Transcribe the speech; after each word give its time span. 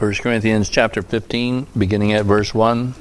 1 0.00 0.14
Corinthians 0.14 0.70
chapter 0.70 1.02
15, 1.02 1.66
beginning 1.76 2.14
at 2.14 2.24
verse 2.24 2.54
1, 2.54 2.94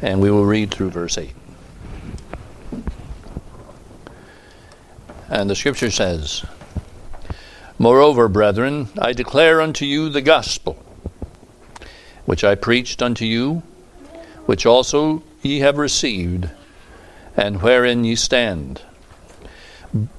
and 0.00 0.20
we 0.20 0.30
will 0.30 0.44
read 0.44 0.70
through 0.70 0.88
verse 0.88 1.18
8. 1.18 1.34
And 5.28 5.50
the 5.50 5.56
scripture 5.56 5.90
says, 5.90 6.44
Moreover, 7.80 8.28
brethren, 8.28 8.90
I 8.96 9.12
declare 9.12 9.60
unto 9.60 9.84
you 9.84 10.08
the 10.08 10.22
gospel, 10.22 10.80
which 12.26 12.44
I 12.44 12.54
preached 12.54 13.02
unto 13.02 13.24
you, 13.24 13.64
which 14.46 14.64
also 14.64 15.24
ye 15.42 15.58
have 15.58 15.78
received, 15.78 16.48
and 17.36 17.60
wherein 17.60 18.04
ye 18.04 18.14
stand, 18.14 18.82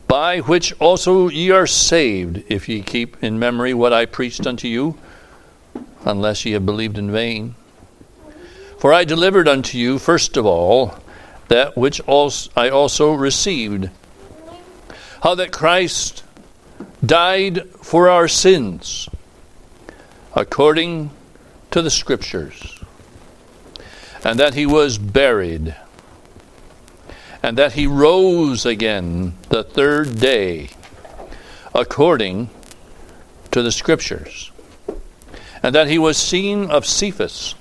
by 0.10 0.40
which 0.40 0.74
also 0.74 1.30
ye 1.30 1.52
are 1.52 1.66
saved, 1.66 2.44
if 2.50 2.68
ye 2.68 2.82
keep 2.82 3.24
in 3.24 3.40
memory 3.40 3.74
what 3.74 3.94
I 3.94 4.06
preached 4.06 4.46
unto 4.46 4.68
you, 4.68 4.98
unless 6.06 6.46
ye 6.46 6.54
have 6.54 6.66
believed 6.66 6.98
in 6.98 7.12
vain. 7.12 7.56
For 8.78 8.94
I 8.94 9.04
delivered 9.04 9.48
unto 9.48 9.78
you, 9.78 10.00
first 10.00 10.38
of 10.38 10.46
all, 10.46 10.96
that 11.48 11.78
which 11.78 12.00
also 12.02 12.50
I 12.56 12.70
also 12.70 13.14
received 13.14 13.90
how 15.22 15.36
that 15.36 15.52
Christ 15.52 16.24
died 17.06 17.70
for 17.82 18.10
our 18.10 18.28
sins 18.28 19.08
according 20.36 21.12
to 21.72 21.82
the 21.82 21.90
Scriptures, 21.90 22.82
and 24.24 24.40
that 24.40 24.54
he 24.54 24.66
was 24.66 24.98
buried, 24.98 25.76
and 27.44 27.58
that 27.58 27.74
he 27.74 27.88
rose 27.88 28.66
again 28.66 29.34
the 29.50 29.64
third 29.64 30.20
day 30.20 30.70
according 31.74 32.50
to 33.52 33.62
the 33.62 33.72
Scriptures, 33.72 34.51
and 35.64 35.76
that 35.76 35.88
he 35.88 35.98
was 35.98 36.18
seen 36.18 36.70
of 36.70 36.86
Cephas, 36.86 37.56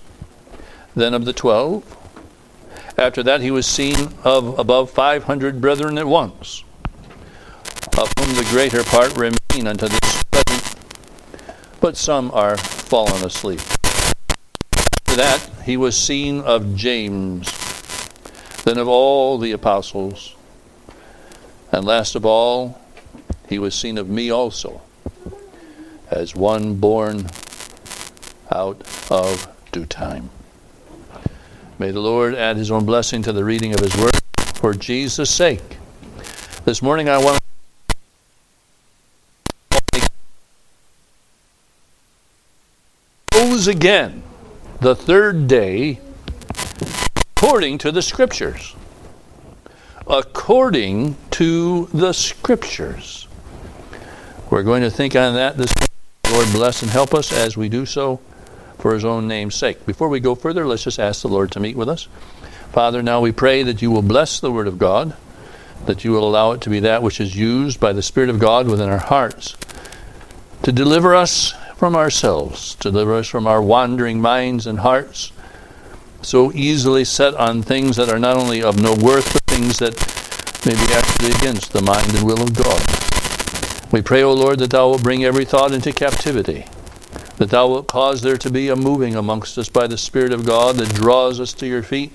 then 0.95 1.15
of 1.15 1.25
the 1.25 1.33
twelve. 1.33 1.85
After 2.99 3.23
that, 3.23 3.41
he 3.41 3.51
was 3.51 3.67
seen 3.67 4.15
of 4.25 4.59
above 4.59 4.91
five 4.91 5.25
hundred 5.25 5.61
brethren 5.61 5.99
at 5.99 6.07
once 6.07 6.65
of 7.99 8.13
whom 8.19 8.35
the 8.35 8.47
greater 8.51 8.85
part 8.85 9.17
remain 9.17 9.67
unto 9.67 9.89
this 9.89 10.23
present, 10.31 10.77
but 11.81 11.97
some 11.97 12.31
are 12.33 12.57
fallen 12.57 13.25
asleep. 13.25 13.61
After 14.73 15.17
that 15.17 15.51
he 15.65 15.77
was 15.77 15.99
seen 15.99 16.41
of 16.41 16.77
James, 16.77 17.51
then 18.65 18.79
of 18.79 18.87
all 18.87 19.39
the 19.39 19.53
apostles, 19.53 20.35
and 21.73 21.85
last 21.85 22.15
of 22.15 22.25
all 22.25 22.81
he 23.49 23.59
was 23.59 23.75
seen 23.75 23.99
of 23.99 24.09
me 24.09 24.31
also, 24.31 24.81
as 26.11 26.37
one 26.37 26.77
born 26.77 27.27
out 28.51 28.83
of 29.11 29.49
due 29.73 29.87
time. 29.87 30.31
May 31.79 31.91
the 31.93 32.01
Lord 32.01 32.35
add 32.35 32.57
his 32.57 32.71
own 32.71 32.85
blessing 32.85 33.23
to 33.23 33.33
the 33.33 33.45
reading 33.45 33.73
of 33.73 33.81
his 33.81 33.97
word 33.97 34.15
for 34.55 34.75
Jesus' 34.75 35.31
sake. 35.31 35.79
This 36.65 36.83
morning 36.83 37.09
I 37.09 37.19
want 37.19 37.41
to 39.93 40.09
rose 43.35 43.67
again 43.67 44.23
the 44.81 44.95
third 44.95 45.49
day 45.49 46.01
according 47.37 47.79
to 47.79 47.93
the 47.93 48.03
scriptures. 48.03 48.75
According 50.07 51.17
to 51.31 51.87
the 51.95 52.13
scriptures. 52.13 53.27
We're 54.51 54.65
going 54.65 54.83
to 54.83 54.91
think 54.91 55.15
on 55.15 55.35
that 55.35 55.57
this 55.57 55.73
morning. 55.77 55.87
Lord 56.31 56.53
bless 56.53 56.83
and 56.83 56.91
help 56.91 57.15
us 57.15 57.33
as 57.33 57.57
we 57.57 57.69
do 57.69 57.87
so 57.87 58.21
for 58.81 58.95
his 58.95 59.05
own 59.05 59.29
name's 59.29 59.55
sake. 59.55 59.85
Before 59.87 60.09
we 60.09 60.21
go 60.21 60.35
further, 60.35 60.67
let's 60.67 60.85
just 60.85 60.99
ask 60.99 61.23
the 61.23 61.29
Lord 61.29 61.51
to 61.53 61.61
meet 61.61 61.77
with 61.77 61.89
us. 61.89 62.09
Father, 62.73 63.03
now 63.03 63.21
we 63.21 63.33
pray 63.33 63.63
that 63.63 63.83
you 63.83 63.91
will 63.91 64.03
bless 64.03 64.41
the 64.41 64.53
word 64.53 64.67
of 64.67 64.79
God, 64.79 65.17
that 65.87 66.05
you 66.05 66.13
will 66.13 66.29
allow 66.29 66.53
it 66.53 66.61
to 66.63 66.71
be 66.71 66.81
that 66.81 67.03
which 67.03 67.21
is 67.21 67.37
used 67.37 67.81
by 67.81 67.93
the 67.93 68.03
Spirit 68.03 68.31
of 68.31 68.39
God 68.39 68.69
within 68.69 68.89
our 68.89 68.99
hearts 68.99 69.57
to 70.63 70.73
deliver 70.73 71.15
us 71.15 71.53
from 71.77 71.97
ourselves, 71.97 72.75
deliver 72.77 73.15
us 73.15 73.27
from 73.27 73.47
our 73.47 73.63
wandering 73.63 74.21
minds 74.21 74.67
and 74.67 74.81
hearts, 74.81 75.33
so 76.23 76.53
easily 76.53 77.05
set 77.05 77.35
on 77.35 77.63
things 77.63 77.97
that 77.97 78.11
are 78.11 78.19
not 78.19 78.37
only 78.37 78.63
of 78.63 78.81
no 78.81 78.95
worth, 78.95 79.33
but 79.33 79.43
things 79.47 79.79
that 79.79 79.95
may 80.67 80.75
be 80.75 80.93
actually 80.93 81.31
against 81.31 81.73
the 81.73 81.81
mind 81.81 82.15
and 82.15 82.27
will 82.27 82.43
of 82.43 82.55
God. 82.55 82.83
We 83.91 84.03
pray, 84.03 84.23
O 84.23 84.33
Lord, 84.35 84.59
that 84.59 84.71
Thou 84.71 84.91
wilt 84.91 85.03
bring 85.03 85.25
every 85.25 85.47
thought 85.47 85.73
into 85.73 85.93
captivity, 85.93 86.67
that 87.41 87.49
Thou 87.49 87.69
wilt 87.69 87.87
cause 87.87 88.21
there 88.21 88.37
to 88.37 88.51
be 88.51 88.69
a 88.69 88.77
moving 88.77 89.17
amongst 89.17 89.57
us 89.57 89.71
by 89.71 89.87
the 89.87 89.97
Spirit 89.97 90.31
of 90.31 90.45
God 90.45 90.77
that 90.77 90.95
draws 90.95 91.41
us 91.41 91.55
to 91.55 91.67
your 91.67 91.83
feet, 91.83 92.13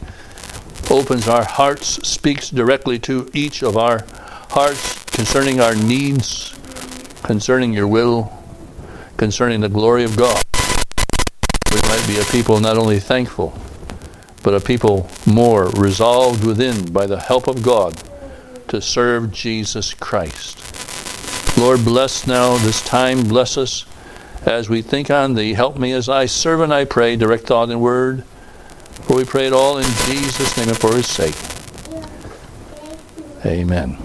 opens 0.91 1.27
our 1.27 1.43
hearts, 1.43 1.87
speaks 2.07 2.51
directly 2.51 2.99
to 2.99 3.27
each 3.33 3.63
of 3.63 3.75
our 3.75 4.05
hearts 4.51 5.03
concerning 5.05 5.59
our 5.59 5.73
needs, 5.73 6.53
concerning 7.23 7.73
your 7.73 7.87
will, 7.87 8.31
concerning 9.17 9.61
the 9.61 9.67
glory 9.67 10.03
of 10.03 10.15
God. 10.15 10.43
We 11.73 11.81
might 11.89 12.05
be 12.05 12.19
a 12.19 12.25
people 12.25 12.59
not 12.59 12.77
only 12.77 12.99
thankful, 12.99 13.59
but 14.43 14.53
a 14.53 14.59
people 14.59 15.09
more 15.25 15.69
resolved 15.69 16.45
within 16.45 16.93
by 16.93 17.07
the 17.07 17.19
help 17.19 17.47
of 17.47 17.63
God 17.63 17.99
to 18.67 18.79
serve 18.79 19.31
Jesus 19.31 19.95
Christ. 19.95 20.61
Lord, 21.57 21.83
bless 21.83 22.27
now 22.27 22.57
this 22.57 22.85
time. 22.85 23.23
Bless 23.23 23.57
us 23.57 23.85
as 24.47 24.69
we 24.69 24.81
think 24.81 25.09
on 25.09 25.33
thee. 25.33 25.53
Help 25.53 25.77
me 25.77 25.91
as 25.91 26.07
I 26.07 26.25
serve 26.25 26.61
and 26.61 26.73
I 26.73 26.85
pray, 26.85 27.15
direct 27.15 27.47
thought 27.47 27.69
and 27.69 27.81
word. 27.81 28.23
For 29.03 29.17
we 29.17 29.25
pray 29.25 29.47
it 29.47 29.53
all 29.53 29.77
in 29.77 29.83
Jesus' 30.05 30.57
name 30.57 30.69
and 30.69 30.77
for 30.77 30.95
his 30.95 31.07
sake. 31.07 31.35
Amen. 33.45 33.97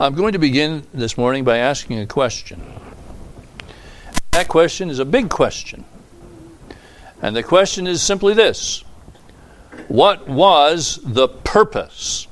I'm 0.00 0.14
going 0.14 0.32
to 0.32 0.38
begin 0.38 0.86
this 0.92 1.16
morning 1.16 1.44
by 1.44 1.58
asking 1.58 2.00
a 2.00 2.06
question. 2.06 2.62
That 4.32 4.48
question 4.48 4.90
is 4.90 4.98
a 4.98 5.04
big 5.04 5.28
question. 5.28 5.84
And 7.20 7.36
the 7.36 7.42
question 7.42 7.86
is 7.86 8.02
simply 8.02 8.34
this 8.34 8.82
What 9.88 10.28
was 10.28 10.98
the 11.04 11.28
purpose 11.28 12.26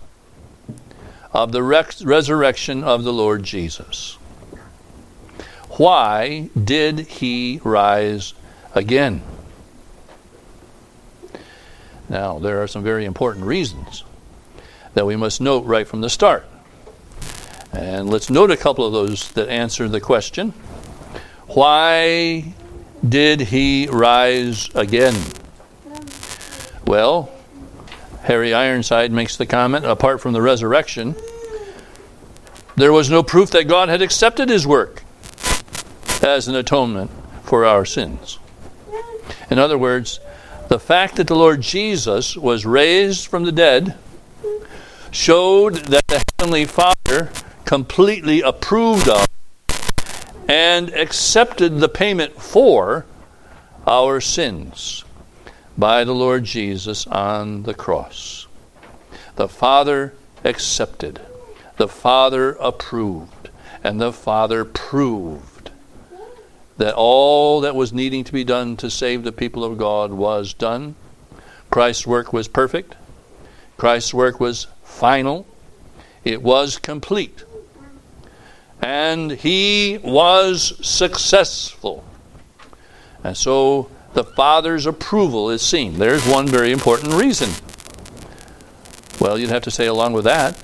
of 1.32 1.52
the 1.52 1.62
resurrection 1.62 2.82
of 2.84 3.04
the 3.04 3.12
Lord 3.12 3.42
Jesus? 3.42 4.18
Why 5.70 6.50
did 6.62 6.98
he 7.00 7.60
rise 7.62 8.34
again? 8.74 9.22
Now, 12.08 12.40
there 12.40 12.60
are 12.62 12.66
some 12.66 12.82
very 12.82 13.04
important 13.04 13.46
reasons 13.46 14.04
that 14.94 15.06
we 15.06 15.14
must 15.14 15.40
note 15.40 15.64
right 15.64 15.86
from 15.86 16.00
the 16.00 16.10
start. 16.10 16.44
And 17.72 18.10
let's 18.10 18.28
note 18.28 18.50
a 18.50 18.56
couple 18.56 18.84
of 18.84 18.92
those 18.92 19.30
that 19.32 19.48
answer 19.48 19.88
the 19.88 20.00
question 20.00 20.50
Why 21.46 22.52
did 23.08 23.40
he 23.40 23.86
rise 23.90 24.68
again? 24.74 25.14
Well, 26.84 27.32
Harry 28.22 28.52
Ironside 28.52 29.12
makes 29.12 29.36
the 29.36 29.46
comment 29.46 29.84
apart 29.84 30.20
from 30.20 30.32
the 30.32 30.42
resurrection, 30.42 31.16
there 32.76 32.92
was 32.92 33.10
no 33.10 33.22
proof 33.22 33.50
that 33.50 33.68
God 33.68 33.88
had 33.88 34.02
accepted 34.02 34.48
his 34.48 34.66
work 34.66 35.02
as 36.22 36.46
an 36.46 36.54
atonement 36.54 37.10
for 37.42 37.64
our 37.64 37.84
sins. 37.84 38.38
In 39.50 39.58
other 39.58 39.78
words, 39.78 40.20
the 40.68 40.78
fact 40.78 41.16
that 41.16 41.26
the 41.26 41.34
Lord 41.34 41.62
Jesus 41.62 42.36
was 42.36 42.64
raised 42.64 43.26
from 43.26 43.44
the 43.44 43.52
dead 43.52 43.96
showed 45.10 45.74
that 45.86 46.06
the 46.06 46.22
Heavenly 46.38 46.66
Father 46.66 47.30
completely 47.64 48.42
approved 48.42 49.08
of 49.08 49.26
and 50.46 50.90
accepted 50.90 51.80
the 51.80 51.88
payment 51.88 52.40
for 52.40 53.06
our 53.86 54.20
sins 54.20 55.04
by 55.80 56.04
the 56.04 56.14
Lord 56.14 56.44
Jesus 56.44 57.06
on 57.08 57.64
the 57.64 57.74
cross. 57.74 58.46
The 59.34 59.48
Father 59.48 60.14
accepted, 60.44 61.20
the 61.76 61.88
Father 61.88 62.52
approved, 62.60 63.48
and 63.82 64.00
the 64.00 64.12
Father 64.12 64.64
proved 64.64 65.70
that 66.76 66.94
all 66.94 67.60
that 67.62 67.74
was 67.74 67.92
needing 67.92 68.22
to 68.24 68.32
be 68.32 68.44
done 68.44 68.76
to 68.76 68.90
save 68.90 69.24
the 69.24 69.32
people 69.32 69.64
of 69.64 69.78
God 69.78 70.12
was 70.12 70.54
done. 70.54 70.94
Christ's 71.70 72.06
work 72.06 72.32
was 72.32 72.46
perfect, 72.46 72.94
Christ's 73.76 74.14
work 74.14 74.38
was 74.38 74.66
final, 74.84 75.46
it 76.22 76.42
was 76.42 76.78
complete 76.78 77.44
and 78.80 79.30
he 79.30 79.98
was 80.02 80.74
successful. 80.86 82.04
And 83.22 83.36
so 83.36 83.90
the 84.12 84.24
Father's 84.24 84.86
approval 84.86 85.50
is 85.50 85.62
seen. 85.62 85.98
There's 85.98 86.26
one 86.26 86.46
very 86.46 86.72
important 86.72 87.14
reason. 87.14 87.50
Well, 89.20 89.38
you'd 89.38 89.50
have 89.50 89.62
to 89.64 89.70
say, 89.70 89.86
along 89.86 90.14
with 90.14 90.24
that, 90.24 90.56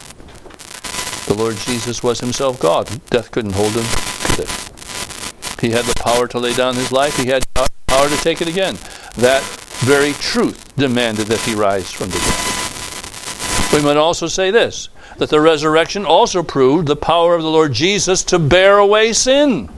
the 1.26 1.34
Lord 1.34 1.56
Jesus 1.56 2.02
was 2.02 2.20
himself 2.20 2.58
God. 2.58 2.88
Death 3.10 3.30
couldn't 3.30 3.52
hold 3.52 3.72
him, 3.72 3.84
could 3.86 4.44
it? 4.44 5.60
He 5.60 5.70
had 5.70 5.84
the 5.84 5.94
power 6.02 6.26
to 6.28 6.38
lay 6.38 6.54
down 6.54 6.74
his 6.74 6.92
life, 6.92 7.16
he 7.16 7.26
had 7.26 7.44
power 7.86 8.08
to 8.08 8.16
take 8.18 8.40
it 8.40 8.48
again. 8.48 8.76
That 9.16 9.42
very 9.80 10.12
truth 10.14 10.74
demanded 10.76 11.26
that 11.28 11.40
he 11.40 11.54
rise 11.54 11.90
from 11.90 12.08
the 12.08 12.18
dead. 12.18 13.72
We 13.72 13.86
might 13.86 13.98
also 13.98 14.26
say 14.26 14.50
this 14.50 14.88
that 15.18 15.30
the 15.30 15.40
resurrection 15.40 16.04
also 16.04 16.42
proved 16.42 16.86
the 16.86 16.96
power 16.96 17.34
of 17.34 17.42
the 17.42 17.48
Lord 17.48 17.72
Jesus 17.72 18.22
to 18.24 18.38
bear 18.38 18.76
away 18.76 19.14
sin 19.14 19.70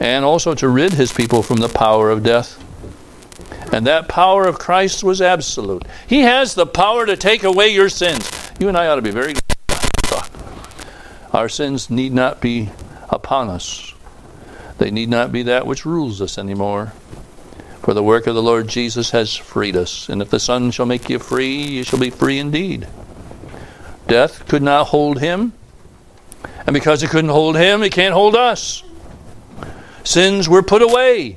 and 0.00 0.24
also 0.24 0.54
to 0.54 0.68
rid 0.68 0.92
his 0.92 1.12
people 1.12 1.42
from 1.42 1.58
the 1.58 1.68
power 1.68 2.10
of 2.10 2.22
death. 2.22 2.64
And 3.72 3.86
that 3.86 4.08
power 4.08 4.46
of 4.46 4.58
Christ 4.58 5.04
was 5.04 5.20
absolute. 5.20 5.82
He 6.06 6.20
has 6.20 6.54
the 6.54 6.66
power 6.66 7.06
to 7.06 7.16
take 7.16 7.44
away 7.44 7.68
your 7.68 7.88
sins. 7.88 8.30
You 8.58 8.68
and 8.68 8.76
I 8.76 8.86
ought 8.86 8.96
to 8.96 9.02
be 9.02 9.10
very. 9.10 9.34
Our 11.32 11.48
sins 11.48 11.90
need 11.90 12.12
not 12.12 12.40
be 12.40 12.70
upon 13.10 13.48
us, 13.48 13.94
they 14.78 14.90
need 14.90 15.08
not 15.08 15.32
be 15.32 15.42
that 15.44 15.66
which 15.66 15.84
rules 15.84 16.20
us 16.22 16.38
anymore. 16.38 16.92
For 17.82 17.94
the 17.94 18.02
work 18.02 18.26
of 18.26 18.34
the 18.34 18.42
Lord 18.42 18.68
Jesus 18.68 19.12
has 19.12 19.34
freed 19.34 19.74
us. 19.74 20.10
And 20.10 20.20
if 20.20 20.28
the 20.28 20.38
Son 20.38 20.70
shall 20.70 20.84
make 20.84 21.08
you 21.08 21.18
free, 21.18 21.56
you 21.56 21.84
shall 21.84 21.98
be 21.98 22.10
free 22.10 22.38
indeed. 22.38 22.86
Death 24.06 24.46
could 24.46 24.62
not 24.62 24.88
hold 24.88 25.20
him. 25.20 25.54
And 26.66 26.74
because 26.74 27.02
it 27.02 27.08
couldn't 27.08 27.30
hold 27.30 27.56
him, 27.56 27.82
it 27.82 27.92
can't 27.92 28.12
hold 28.12 28.36
us. 28.36 28.82
Sins 30.08 30.48
were 30.48 30.62
put 30.62 30.80
away. 30.80 31.36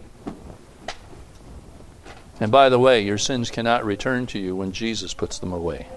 And 2.40 2.50
by 2.54 2.70
the 2.70 2.80
way, 2.80 3.02
your 3.02 3.18
sins 3.18 3.52
cannot 3.52 3.84
return 3.84 4.28
to 4.28 4.40
you 4.40 4.56
when 4.56 4.72
Jesus 4.72 5.14
puts 5.14 5.40
them 5.40 5.52
away. 5.52 5.88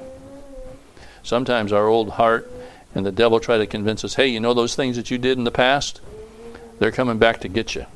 Sometimes 1.23 1.73
our 1.73 1.87
old 1.87 2.11
heart 2.11 2.51
and 2.93 3.07
the 3.07 3.13
devil 3.13 3.39
try 3.39 3.59
to 3.59 3.67
convince 3.69 4.05
us, 4.05 4.17
hey, 4.17 4.27
you 4.27 4.41
know 4.41 4.55
those 4.55 4.75
things 4.75 4.97
that 4.97 5.09
you 5.09 5.19
did 5.19 5.39
in 5.39 5.45
the 5.45 5.53
past? 5.53 6.01
They're 6.81 6.91
coming 6.91 7.19
back 7.19 7.43
to 7.43 7.49
get 7.49 7.77
you. 7.77 7.87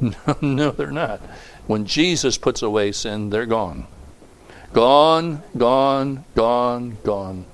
No, 0.40 0.70
they're 0.70 0.90
not. 0.90 1.20
When 1.66 1.84
Jesus 1.84 2.38
puts 2.38 2.62
away 2.62 2.92
sin, 2.92 3.28
they're 3.28 3.44
gone. 3.44 3.86
Gone, 4.72 5.42
gone, 5.58 6.24
gone, 6.34 6.96
gone. 7.04 7.44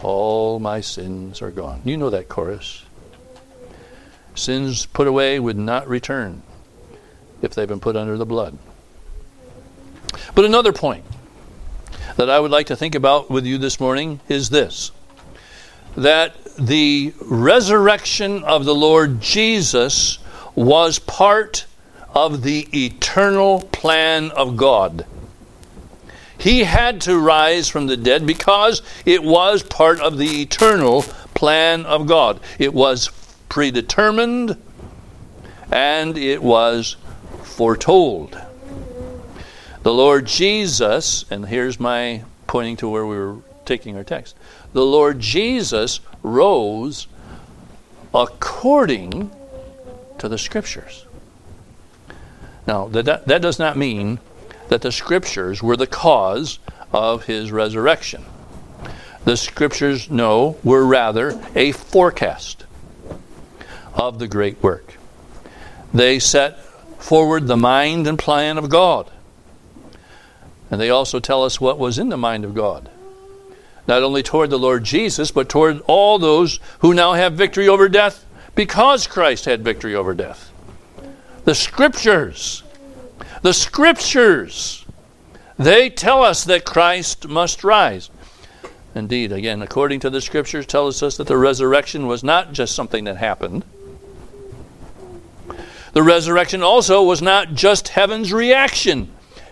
All 0.00 0.58
my 0.58 0.80
sins 0.80 1.40
are 1.42 1.52
gone. 1.52 1.82
You 1.84 1.96
know 1.96 2.10
that 2.10 2.28
chorus. 2.28 2.85
Sins 4.36 4.86
put 4.86 5.06
away 5.06 5.40
would 5.40 5.58
not 5.58 5.88
return 5.88 6.42
if 7.42 7.54
they've 7.54 7.68
been 7.68 7.80
put 7.80 7.96
under 7.96 8.16
the 8.16 8.26
blood. 8.26 8.58
But 10.34 10.44
another 10.44 10.72
point 10.72 11.04
that 12.16 12.30
I 12.30 12.38
would 12.40 12.50
like 12.50 12.66
to 12.66 12.76
think 12.76 12.94
about 12.94 13.30
with 13.30 13.44
you 13.44 13.58
this 13.58 13.80
morning 13.80 14.20
is 14.28 14.50
this 14.50 14.92
that 15.96 16.36
the 16.58 17.14
resurrection 17.22 18.44
of 18.44 18.66
the 18.66 18.74
Lord 18.74 19.20
Jesus 19.20 20.18
was 20.54 20.98
part 20.98 21.64
of 22.14 22.42
the 22.42 22.68
eternal 22.72 23.62
plan 23.72 24.30
of 24.32 24.56
God. 24.56 25.06
He 26.38 26.64
had 26.64 27.00
to 27.02 27.18
rise 27.18 27.68
from 27.68 27.86
the 27.86 27.96
dead 27.96 28.26
because 28.26 28.82
it 29.06 29.22
was 29.22 29.62
part 29.62 30.00
of 30.00 30.18
the 30.18 30.42
eternal 30.42 31.02
plan 31.34 31.86
of 31.86 32.06
God. 32.06 32.40
It 32.58 32.74
was 32.74 33.10
predetermined 33.48 34.56
and 35.70 36.16
it 36.16 36.42
was 36.42 36.96
foretold. 37.42 38.40
The 39.82 39.92
Lord 39.92 40.26
Jesus, 40.26 41.24
and 41.30 41.46
here's 41.46 41.78
my 41.78 42.24
pointing 42.46 42.76
to 42.78 42.88
where 42.88 43.06
we 43.06 43.16
were 43.16 43.36
taking 43.64 43.96
our 43.96 44.04
text. 44.04 44.36
The 44.72 44.84
Lord 44.84 45.20
Jesus 45.20 46.00
rose 46.22 47.06
according 48.14 49.30
to 50.18 50.28
the 50.28 50.38
Scriptures. 50.38 51.06
Now, 52.66 52.88
that, 52.88 53.26
that 53.26 53.42
does 53.42 53.58
not 53.58 53.76
mean 53.76 54.18
that 54.68 54.82
the 54.82 54.92
Scriptures 54.92 55.62
were 55.62 55.76
the 55.76 55.86
cause 55.86 56.58
of 56.92 57.26
his 57.26 57.52
resurrection. 57.52 58.24
The 59.24 59.36
Scriptures, 59.36 60.10
no, 60.10 60.56
were 60.62 60.84
rather 60.84 61.40
a 61.54 61.72
forecast 61.72 62.65
of 63.96 64.18
the 64.18 64.28
great 64.28 64.62
work. 64.62 64.94
They 65.92 66.18
set 66.18 66.58
forward 66.98 67.46
the 67.46 67.56
mind 67.56 68.06
and 68.06 68.18
plan 68.18 68.58
of 68.58 68.68
God. 68.68 69.10
And 70.70 70.80
they 70.80 70.90
also 70.90 71.20
tell 71.20 71.44
us 71.44 71.60
what 71.60 71.78
was 71.78 71.98
in 71.98 72.08
the 72.08 72.16
mind 72.16 72.44
of 72.44 72.54
God. 72.54 72.90
Not 73.86 74.02
only 74.02 74.22
toward 74.22 74.50
the 74.50 74.58
Lord 74.58 74.84
Jesus, 74.84 75.30
but 75.30 75.48
toward 75.48 75.80
all 75.86 76.18
those 76.18 76.58
who 76.80 76.92
now 76.92 77.12
have 77.14 77.34
victory 77.34 77.68
over 77.68 77.88
death 77.88 78.24
because 78.54 79.06
Christ 79.06 79.44
had 79.44 79.62
victory 79.62 79.94
over 79.94 80.12
death. 80.14 80.50
The 81.44 81.54
Scriptures, 81.54 82.64
the 83.42 83.54
Scriptures, 83.54 84.84
they 85.56 85.88
tell 85.88 86.24
us 86.24 86.44
that 86.44 86.64
Christ 86.64 87.28
must 87.28 87.62
rise. 87.62 88.10
Indeed, 88.94 89.30
again, 89.30 89.62
according 89.62 90.00
to 90.00 90.10
the 90.10 90.20
Scriptures, 90.20 90.66
tells 90.66 91.02
us 91.02 91.16
that 91.18 91.28
the 91.28 91.36
resurrection 91.36 92.06
was 92.06 92.24
not 92.24 92.52
just 92.52 92.74
something 92.74 93.04
that 93.04 93.18
happened. 93.18 93.64
The 95.96 96.02
resurrection 96.02 96.62
also 96.62 97.02
was 97.02 97.22
not 97.22 97.54
just 97.54 97.88
heaven's 97.88 98.30
reaction 98.30 99.08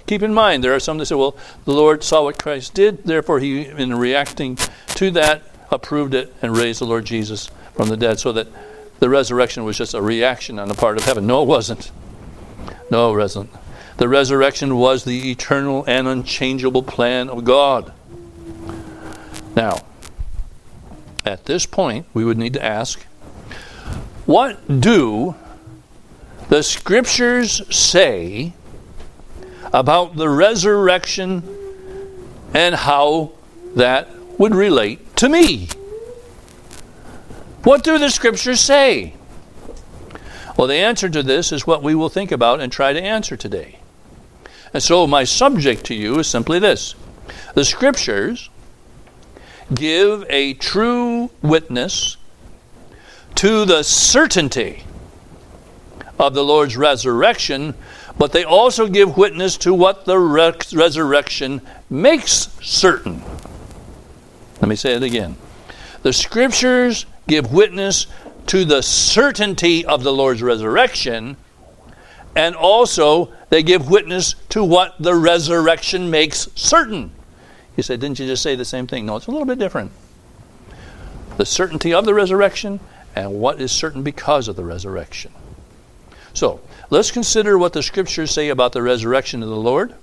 Keep 0.07 0.23
in 0.23 0.35
mind, 0.35 0.63
there 0.63 0.75
are 0.75 0.81
some 0.81 0.99
that 0.99 1.07
say, 1.07 1.15
well, 1.15 1.37
the 1.65 1.73
Lord 1.73 2.05
saw 2.05 2.25
what 2.25 2.39
Christ 2.39 2.75
did, 2.75 3.05
therefore 3.05 3.41
he, 3.41 3.67
in 3.67 3.95
reacting 3.95 4.57
to 4.97 5.11
that, 5.13 5.43
approved 5.71 6.15
it 6.15 6.35
and 6.43 6.57
raised 6.57 6.81
the 6.81 6.85
Lord 6.85 7.07
Jesus 7.07 7.51
from 7.75 7.89
the 7.89 7.97
dead, 7.97 8.21
so 8.21 8.31
that 8.33 8.49
the 9.01 9.09
resurrection 9.09 9.65
was 9.65 9.79
just 9.79 9.95
a 9.95 10.03
reaction 10.03 10.59
on 10.59 10.69
the 10.69 10.75
part 10.75 10.99
of 10.99 11.05
heaven. 11.05 11.27
No, 11.27 11.43
it 11.43 11.47
wasn't. 11.47 11.91
No, 12.91 13.15
it 13.15 13.19
wasn't. 13.19 13.51
The 13.97 14.09
resurrection 14.09 14.77
was 14.77 15.05
the 15.05 15.31
eternal 15.31 15.85
and 15.87 16.07
unchangeable 16.07 16.83
plan 16.83 17.31
of 17.31 17.45
God. 17.45 17.93
Now, 19.57 19.87
at 21.25 21.47
this 21.47 21.65
point, 21.65 22.07
we 22.13 22.25
would 22.25 22.37
need 22.37 22.53
to 22.55 22.63
ask 22.63 23.03
what 24.27 24.81
do 24.81 25.35
the 26.49 26.63
scriptures 26.63 27.63
say 27.75 28.53
about 29.73 30.17
the 30.17 30.29
resurrection 30.29 31.43
and 32.53 32.75
how 32.75 33.33
that 33.75 34.09
would 34.39 34.55
relate 34.55 35.17
to 35.17 35.29
me. 35.29 35.69
What 37.65 37.83
do 37.83 37.99
the 37.99 38.11
scriptures 38.11 38.61
say? 38.61 39.15
Well, 40.57 40.69
the 40.69 40.75
answer 40.75 41.09
to 41.09 41.23
this 41.23 41.51
is 41.51 41.67
what 41.67 41.83
we 41.83 41.95
will 41.95 42.09
think 42.09 42.31
about 42.31 42.61
and 42.61 42.71
try 42.71 42.93
to 42.93 43.03
answer 43.03 43.37
today. 43.37 43.79
And 44.73 44.83
so, 44.83 45.07
my 45.07 45.25
subject 45.25 45.85
to 45.87 45.95
you 45.95 46.19
is 46.19 46.29
simply 46.29 46.59
this 46.59 46.95
The 47.55 47.65
scriptures 47.65 48.51
give 49.75 50.25
a 50.29 50.55
true 50.55 51.31
witness 51.43 52.17
to 53.37 53.65
the 53.65 53.83
certainty 53.83 54.85
of 56.19 56.35
the 56.35 56.45
Lord's 56.45 56.77
resurrection 56.77 57.75
but 58.19 58.33
they 58.33 58.45
also 58.45 58.89
give 58.89 59.17
witness 59.17 59.57
to 59.59 59.75
what 59.75 60.05
the 60.05 60.19
resurrection 60.19 61.61
makes 61.91 62.49
certain. 62.63 63.23
Let 64.61 64.69
me 64.69 64.77
say 64.77 64.95
it 64.95 65.03
again. 65.03 65.37
The 66.03 66.13
scriptures 66.13 67.07
give 67.27 67.53
witness 67.53 68.07
to 68.47 68.65
the 68.65 68.83
certainty 68.83 69.85
of 69.85 70.05
the 70.05 70.13
Lord's 70.13 70.43
resurrection, 70.43 71.37
and 72.37 72.55
also 72.55 73.33
they 73.49 73.63
give 73.63 73.91
witness 73.91 74.37
to 74.51 74.63
what 74.63 74.95
the 75.01 75.15
resurrection 75.15 76.11
makes 76.11 76.49
certain. 76.55 77.11
You 77.77 77.83
say, 77.83 77.97
didn't 77.97 78.21
you 78.21 78.27
just 78.27 78.43
say 78.43 78.55
the 78.55 78.65
same 78.65 78.87
thing? 78.87 79.07
No, 79.07 79.17
it's 79.17 79.27
a 79.27 79.31
little 79.31 79.47
bit 79.47 79.59
different. 79.59 79.91
The 81.37 81.47
certainty 81.47 81.93
of 81.93 82.05
the 82.05 82.15
resurrection 82.15 82.79
and 83.17 83.41
what 83.41 83.61
is 83.61 83.73
certain 83.73 84.03
because 84.03 84.47
of 84.47 84.55
the 84.55 84.65
resurrection. 84.65 85.33
So, 86.35 86.61
Let's 86.91 87.11
consider 87.11 87.57
what 87.57 87.73
the 87.73 87.83
scriptures 87.83 88.31
say 88.31 88.51
about 88.51 88.73
the 88.73 88.83
resurrection 88.83 89.43
of 89.43 89.49
the 89.49 89.57
Lord. 89.57 89.95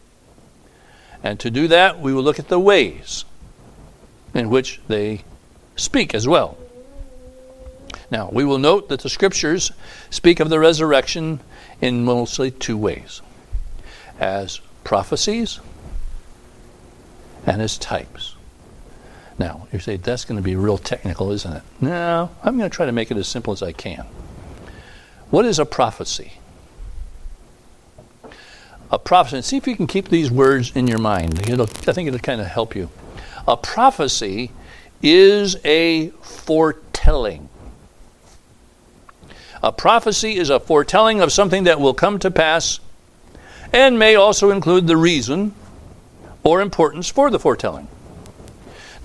And 1.24 1.40
to 1.40 1.52
do 1.52 1.68
that, 1.68 2.00
we 2.00 2.14
will 2.14 2.24
look 2.24 2.40
at 2.40 2.48
the 2.48 2.60
ways 2.60 3.24
in 4.34 4.50
which 4.50 4.82
they 4.88 5.24
speak 5.76 6.16
as 6.16 6.28
well. 6.28 6.58
Now, 8.10 8.30
we 8.32 8.44
will 8.44 8.58
note 8.58 8.90
that 8.90 9.02
the 9.02 9.10
scriptures 9.10 9.72
speak 10.10 10.40
of 10.40 10.50
the 10.50 10.60
resurrection 10.60 11.40
in 11.80 12.04
mostly 12.04 12.52
two 12.52 12.78
ways 12.78 13.22
as 14.20 14.60
prophecies 14.84 15.60
and 17.46 17.62
as 17.62 17.78
types. 17.78 18.36
Now, 19.40 19.68
you 19.72 19.80
say 19.80 19.98
that's 19.98 20.26
going 20.26 20.38
to 20.38 20.44
be 20.44 20.56
real 20.56 20.78
technical, 20.78 21.32
isn't 21.32 21.54
it? 21.54 21.64
No, 21.80 22.30
I'm 22.44 22.58
going 22.58 22.70
to 22.70 22.76
try 22.76 22.86
to 22.86 22.92
make 22.92 23.12
it 23.12 23.18
as 23.18 23.28
simple 23.28 23.54
as 23.54 23.64
I 23.64 23.72
can. 23.72 24.06
What 25.32 25.46
is 25.46 25.60
a 25.60 25.66
prophecy? 25.66 26.34
A 28.92 29.00
prophecy, 29.00 29.42
see 29.42 29.58
if 29.58 29.66
you 29.66 29.78
can 29.78 29.88
keep 29.88 30.10
these 30.10 30.30
words 30.30 30.76
in 30.76 30.88
your 30.88 31.00
mind. 31.00 31.50
It'll, 31.50 31.70
I 31.88 31.94
think 31.94 32.10
it'll 32.10 32.20
kind 32.20 32.42
of 32.42 32.48
help 32.48 32.76
you. 32.76 32.90
A 33.48 33.56
prophecy 33.56 34.52
is 35.02 35.56
a 35.64 36.10
foretelling. 36.22 37.48
A 39.64 39.72
prophecy 39.72 40.36
is 40.36 40.50
a 40.50 40.60
foretelling 40.60 41.22
of 41.22 41.32
something 41.32 41.64
that 41.64 41.80
will 41.80 41.94
come 41.94 42.20
to 42.20 42.30
pass 42.30 42.82
and 43.72 43.98
may 43.98 44.16
also 44.16 44.52
include 44.52 44.86
the 44.86 44.98
reason 44.98 45.56
or 46.44 46.60
importance 46.60 47.08
for 47.08 47.32
the 47.32 47.40
foretelling. 47.40 47.88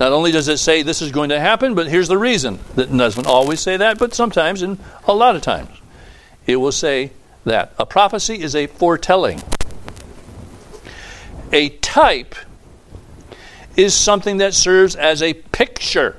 Not 0.01 0.13
only 0.13 0.33
does 0.33 0.49
it 0.49 0.59
say 0.59 0.83
this 0.83 1.01
is 1.01 1.13
going 1.13 1.29
to 1.29 1.39
happen, 1.39 1.77
but 1.77 1.87
here's 1.87 2.09
the 2.09 2.19
reason. 2.19 2.59
It 2.77 2.95
doesn't 2.95 3.27
always 3.27 3.61
say 3.61 3.77
that, 3.77 3.99
but 3.99 4.13
sometimes 4.13 4.63
and 4.63 4.79
a 5.07 5.15
lot 5.15 5.37
of 5.37 5.43
times 5.43 5.71
it 6.47 6.57
will 6.57 6.73
say 6.73 7.13
that. 7.45 7.75
A 7.79 7.87
prophecy 7.87 8.41
is 8.41 8.55
a 8.55 8.67
foretelling. 8.67 9.43
A 11.53 11.71
type 11.71 12.35
is 13.77 13.95
something 13.95 14.39
that 14.39 14.55
serves 14.55 14.97
as 14.97 15.23
a 15.23 15.35
picture 15.35 16.17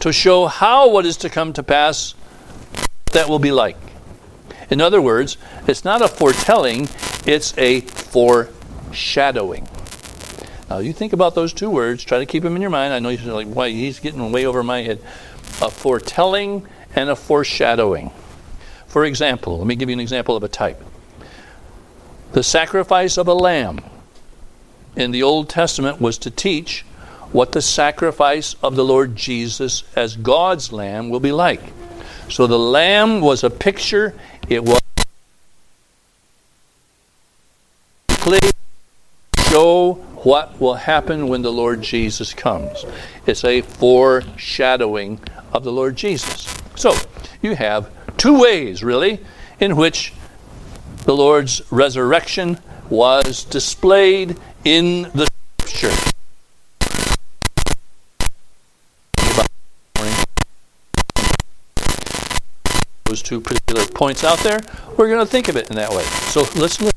to 0.00 0.12
show 0.12 0.46
how 0.46 0.90
what 0.90 1.06
is 1.06 1.16
to 1.18 1.28
come 1.28 1.52
to 1.52 1.62
pass 1.62 2.14
that 3.12 3.28
will 3.28 3.38
be 3.38 3.52
like. 3.52 3.76
In 4.68 4.80
other 4.80 5.00
words, 5.00 5.36
it's 5.66 5.84
not 5.84 6.02
a 6.02 6.08
foretelling, 6.08 6.88
it's 7.24 7.56
a 7.56 7.82
foreshadowing. 7.82 9.68
Now, 10.68 10.78
you 10.78 10.92
think 10.92 11.12
about 11.12 11.36
those 11.36 11.52
two 11.52 11.70
words, 11.70 12.02
try 12.02 12.18
to 12.18 12.26
keep 12.26 12.42
them 12.42 12.56
in 12.56 12.62
your 12.62 12.70
mind. 12.70 12.92
I 12.92 12.98
know 12.98 13.10
you're 13.10 13.32
like, 13.32 13.46
why, 13.46 13.70
he's 13.70 14.00
getting 14.00 14.32
way 14.32 14.44
over 14.46 14.64
my 14.64 14.82
head. 14.82 15.00
A 15.62 15.70
foretelling 15.70 16.66
and 16.94 17.08
a 17.08 17.14
foreshadowing. 17.14 18.10
For 18.96 19.04
example, 19.04 19.58
let 19.58 19.66
me 19.66 19.76
give 19.76 19.90
you 19.90 19.92
an 19.92 20.00
example 20.00 20.36
of 20.36 20.42
a 20.42 20.48
type. 20.48 20.82
The 22.32 22.42
sacrifice 22.42 23.18
of 23.18 23.28
a 23.28 23.34
lamb 23.34 23.80
in 24.96 25.10
the 25.10 25.22
Old 25.22 25.50
Testament 25.50 26.00
was 26.00 26.16
to 26.16 26.30
teach 26.30 26.80
what 27.30 27.52
the 27.52 27.60
sacrifice 27.60 28.56
of 28.62 28.74
the 28.74 28.86
Lord 28.86 29.14
Jesus 29.14 29.84
as 29.94 30.16
God's 30.16 30.72
lamb 30.72 31.10
will 31.10 31.20
be 31.20 31.30
like. 31.30 31.60
So 32.30 32.46
the 32.46 32.58
lamb 32.58 33.20
was 33.20 33.44
a 33.44 33.50
picture, 33.50 34.14
it 34.48 34.64
was 34.64 34.80
show 39.50 39.92
what 40.22 40.58
will 40.58 40.76
happen 40.76 41.28
when 41.28 41.42
the 41.42 41.52
Lord 41.52 41.82
Jesus 41.82 42.32
comes. 42.32 42.86
It's 43.26 43.44
a 43.44 43.60
foreshadowing 43.60 45.20
of 45.52 45.64
the 45.64 45.72
Lord 45.72 45.96
Jesus. 45.96 46.56
So, 46.76 46.94
you 47.42 47.54
have 47.56 47.90
two 48.16 48.40
ways, 48.40 48.82
really, 48.82 49.20
in 49.60 49.76
which 49.76 50.12
the 51.04 51.14
Lord's 51.14 51.62
resurrection 51.70 52.58
was 52.88 53.44
displayed 53.44 54.36
in 54.64 55.02
the 55.14 55.28
Scripture. 55.64 56.12
Those 63.04 63.22
two 63.22 63.40
particular 63.40 63.86
points 63.86 64.24
out 64.24 64.38
there, 64.40 64.58
we're 64.96 65.08
going 65.08 65.24
to 65.24 65.26
think 65.26 65.48
of 65.48 65.56
it 65.56 65.70
in 65.70 65.76
that 65.76 65.90
way. 65.90 66.02
So 66.02 66.42
let's 66.60 66.80
look. 66.80 66.92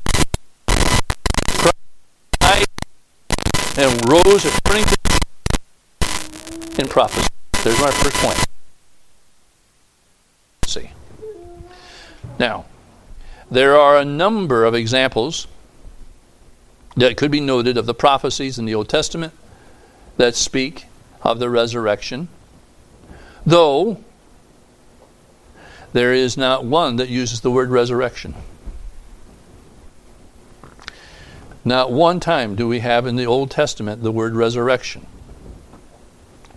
and 3.80 4.10
rose 4.10 4.44
according 4.44 4.84
to 4.84 4.96
in 6.78 6.88
prophecy. 6.88 7.28
There's 7.64 7.80
my 7.80 7.90
first 7.90 8.16
point. 8.16 8.44
See. 10.66 10.90
Now, 12.40 12.64
there 13.50 13.76
are 13.76 13.98
a 13.98 14.04
number 14.04 14.64
of 14.64 14.74
examples 14.74 15.46
that 16.96 17.18
could 17.18 17.30
be 17.30 17.38
noted 17.38 17.76
of 17.76 17.84
the 17.84 17.92
prophecies 17.92 18.58
in 18.58 18.64
the 18.64 18.74
Old 18.74 18.88
Testament 18.88 19.34
that 20.16 20.34
speak 20.34 20.86
of 21.20 21.38
the 21.38 21.50
resurrection, 21.50 22.28
though 23.44 24.02
there 25.92 26.14
is 26.14 26.38
not 26.38 26.64
one 26.64 26.96
that 26.96 27.10
uses 27.10 27.42
the 27.42 27.50
word 27.50 27.68
resurrection. 27.68 28.34
Not 31.62 31.92
one 31.92 32.20
time 32.20 32.56
do 32.56 32.66
we 32.66 32.80
have 32.80 33.06
in 33.06 33.16
the 33.16 33.26
Old 33.26 33.50
Testament 33.50 34.02
the 34.02 34.10
word 34.10 34.34
resurrection. 34.34 35.06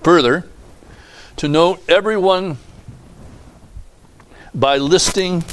Further, 0.02 0.48
to 1.36 1.50
note 1.50 1.84
everyone 1.90 2.58
by 4.54 4.78
listing 4.78 5.44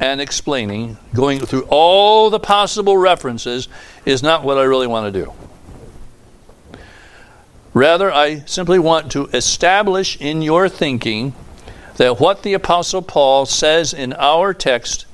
and 0.00 0.20
explaining, 0.20 0.98
going 1.14 1.40
through 1.40 1.66
all 1.68 2.30
the 2.30 2.40
possible 2.40 2.96
references, 2.96 3.68
is 4.04 4.22
not 4.22 4.42
what 4.42 4.58
I 4.58 4.62
really 4.62 4.86
want 4.86 5.12
to 5.12 5.24
do. 5.24 5.32
Rather, 7.72 8.10
I 8.10 8.40
simply 8.46 8.78
want 8.78 9.12
to 9.12 9.26
establish 9.26 10.18
in 10.20 10.40
your 10.40 10.68
thinking 10.68 11.34
that 11.96 12.20
what 12.20 12.42
the 12.42 12.54
Apostle 12.54 13.02
Paul 13.02 13.46
says 13.46 13.92
in 13.92 14.12
our 14.14 14.54
text 14.54 15.06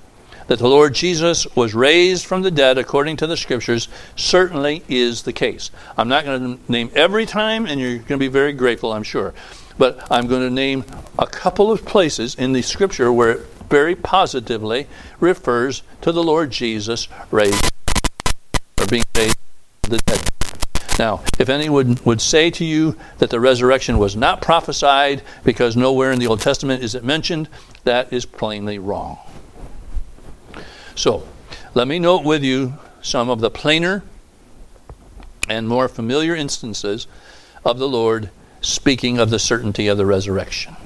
that 0.47 0.59
the 0.59 0.69
Lord 0.69 0.95
Jesus 0.95 1.47
was 1.57 1.75
raised 1.75 2.27
from 2.27 2.43
the 2.43 2.51
dead 2.51 2.79
according 2.79 3.17
to 3.19 3.27
the 3.27 3.37
Scriptures 3.37 3.89
certainly 4.17 4.83
is 4.89 5.23
the 5.23 5.33
case. 5.33 5.71
I'm 5.97 6.09
not 6.09 6.25
going 6.25 6.59
to 6.59 6.73
name 6.73 6.91
every 6.95 7.27
time, 7.27 7.67
and 7.67 7.81
you're 7.81 7.97
going 7.97 8.07
to 8.07 8.19
be 8.19 8.29
very 8.29 8.53
grateful, 8.53 8.93
I'm 8.93 9.03
sure. 9.03 9.35
But 9.79 10.07
I'm 10.11 10.27
going 10.27 10.43
to 10.43 10.51
name 10.51 10.85
a 11.19 11.27
couple 11.27 11.73
of 11.73 11.85
places 11.85 12.35
in 12.35 12.53
the 12.53 12.63
Scripture 12.63 13.13
where 13.13 13.41
very 13.73 13.97
positively 13.97 14.87
refers 15.19 15.83
to 16.03 16.13
the 16.13 16.23
Lord 16.23 16.51
Jesus 16.51 17.09
raised 17.31 17.71
or 18.79 18.85
being 18.87 19.03
raised 19.17 19.39
from 19.83 19.97
the 19.97 19.99
dead. 20.05 20.21
Now, 20.99 21.23
if 21.39 21.49
anyone 21.49 21.97
would 22.05 22.21
say 22.21 22.51
to 22.51 22.67
you 22.67 22.99
that 23.17 23.31
the 23.31 23.41
resurrection 23.41 23.97
was 23.97 24.15
not 24.15 24.43
prophesied 24.43 25.23
because 25.43 25.75
nowhere 25.75 26.13
in 26.13 26.19
the 26.19 26.27
Old 26.27 26.43
Testament 26.43 26.85
is 26.85 26.95
it 26.95 27.03
mentioned, 27.03 27.49
that 27.85 28.13
is 28.13 28.27
plainly 28.27 28.79
wrong. 28.79 29.19
So, 30.95 31.27
let 31.73 31.89
me 31.89 31.99
note 31.99 32.25
with 32.25 32.45
you 32.45 32.75
some 33.01 33.31
of 33.31 33.41
the 33.41 33.51
plainer 33.51 34.05
and 35.49 35.67
more 35.67 35.89
familiar 35.89 36.37
instances 36.37 37.07
of 37.65 37.79
the 37.79 37.89
Lord 37.89 38.29
speaking 38.61 39.19
of 39.19 39.31
the 39.31 39.39
certainty 39.39 39.89
of 39.89 39.97
the 39.97 40.05
resurrection. 40.05 40.77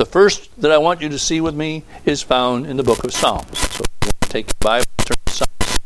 The 0.00 0.06
first 0.06 0.48
that 0.62 0.72
I 0.72 0.78
want 0.78 1.02
you 1.02 1.10
to 1.10 1.18
see 1.18 1.42
with 1.42 1.54
me 1.54 1.84
is 2.06 2.22
found 2.22 2.64
in 2.64 2.78
the 2.78 2.82
book 2.82 3.04
of 3.04 3.12
Psalms. 3.12 3.58
So 3.58 3.84
take 4.20 4.46
the 4.46 4.54
Bible 4.58 4.86
turn 4.96 5.18
to 5.26 5.32
Psalms 5.34 5.76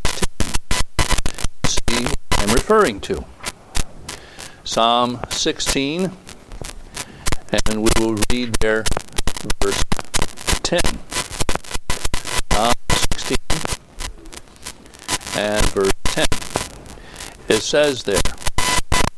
16. 1.64 1.97
See 1.97 2.04
what 2.04 2.18
I'm 2.38 2.54
referring 2.54 3.00
to. 3.00 3.25
Psalm 4.62 5.18
16, 5.30 6.12
and 7.66 7.83
we 7.83 7.90
will 7.99 8.16
read 8.30 8.54
there 8.61 8.85
verse 9.61 9.83
10. 10.62 10.80
Psalm 12.52 12.73
16 12.92 13.37
and 15.38 15.66
verse 15.71 15.92
10. 16.04 16.26
It 17.49 17.62
says 17.62 18.04
there, 18.04 18.23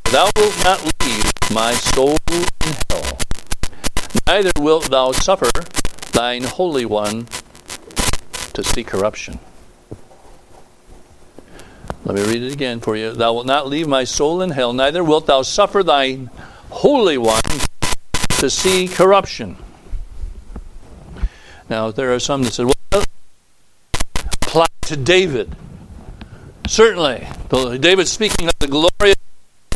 Thou 0.05 0.31
wilt 0.39 0.65
not 0.65 0.83
leave 1.05 1.31
my 1.53 1.75
soul 1.75 2.17
in 2.33 2.47
hell, 2.89 3.06
neither 4.27 4.51
wilt 4.59 4.91
thou 4.91 5.13
suffer 5.13 5.51
thine 6.13 6.45
Holy 6.45 6.85
One 6.85 7.27
to 8.55 8.63
see 8.63 8.85
corruption. 8.85 9.39
Let 12.05 12.15
me 12.15 12.23
read 12.23 12.43
it 12.43 12.53
again 12.53 12.81
for 12.81 12.97
you. 12.97 13.13
Thou 13.13 13.35
wilt 13.35 13.47
not 13.47 13.67
leave 13.67 13.89
my 13.89 14.05
soul 14.05 14.41
in 14.41 14.51
hell, 14.51 14.73
neither 14.73 15.03
wilt 15.03 15.27
thou 15.27 15.43
suffer 15.43 15.83
thine 15.83 16.31
Holy 16.71 17.19
One 17.19 17.43
to 18.39 18.49
see 18.49 18.87
corruption. 18.87 19.57
Now, 21.69 21.91
there 21.91 22.15
are 22.15 22.21
some 22.21 22.45
that 22.45 22.53
said, 22.53 22.67
well, 22.67 23.05
apply 24.43 24.67
to 24.83 24.97
David. 24.97 25.57
Certainly. 26.69 27.27
David's 27.79 28.13
speaking 28.13 28.49
of 28.49 28.55
the 28.61 28.69
glorious 28.69 29.17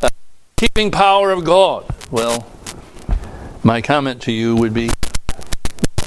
uh, 0.02 0.09
keeping 0.56 0.90
power 0.90 1.32
of 1.32 1.44
God. 1.44 1.85
Well, 2.11 2.47
my 3.62 3.83
comment 3.83 4.23
to 4.23 4.33
you 4.33 4.57
would 4.57 4.73
be 4.73 4.90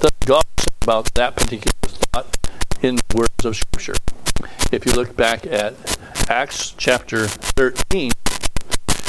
what 0.01 0.13
God 0.25 0.43
about 0.81 1.13
that 1.13 1.35
particular 1.35 1.73
thought 1.83 2.37
in 2.81 2.95
the 2.95 3.15
words 3.15 3.45
of 3.45 3.55
Scripture? 3.55 3.93
If 4.71 4.85
you 4.85 4.93
look 4.93 5.15
back 5.15 5.45
at 5.45 5.75
Acts 6.29 6.73
chapter 6.77 7.27
13, 7.27 8.11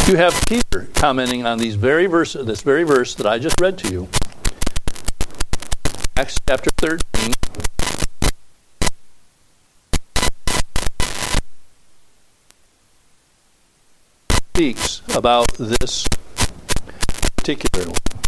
you 0.07 0.17
have 0.17 0.35
Peter 0.47 0.89
commenting 0.95 1.47
on 1.47 1.59
these 1.59 1.75
very 1.77 2.07
verse, 2.07 2.35
this 2.35 2.61
very 2.61 2.85
verse 2.85 3.15
that 3.15 3.27
I 3.27 3.39
just 3.39 3.61
read 3.61 3.79
to 3.79 3.91
you. 3.91 4.09
Acts 6.17 6.39
chapter 6.47 6.71
13, 6.79 7.33
speaks 14.55 15.03
about 15.17 15.53
this 15.55 16.07
particular 17.37 17.87
one. 17.87 18.24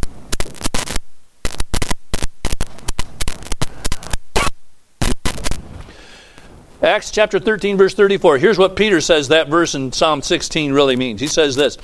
Acts 6.86 7.10
chapter 7.10 7.40
13, 7.40 7.76
verse 7.76 7.94
34. 7.94 8.38
Here's 8.38 8.58
what 8.58 8.76
Peter 8.76 9.00
says 9.00 9.26
that 9.26 9.48
verse 9.48 9.74
in 9.74 9.90
Psalm 9.90 10.22
16 10.22 10.72
really 10.72 10.94
means. 10.94 11.20
He 11.20 11.26
says 11.26 11.56
this 11.56 11.78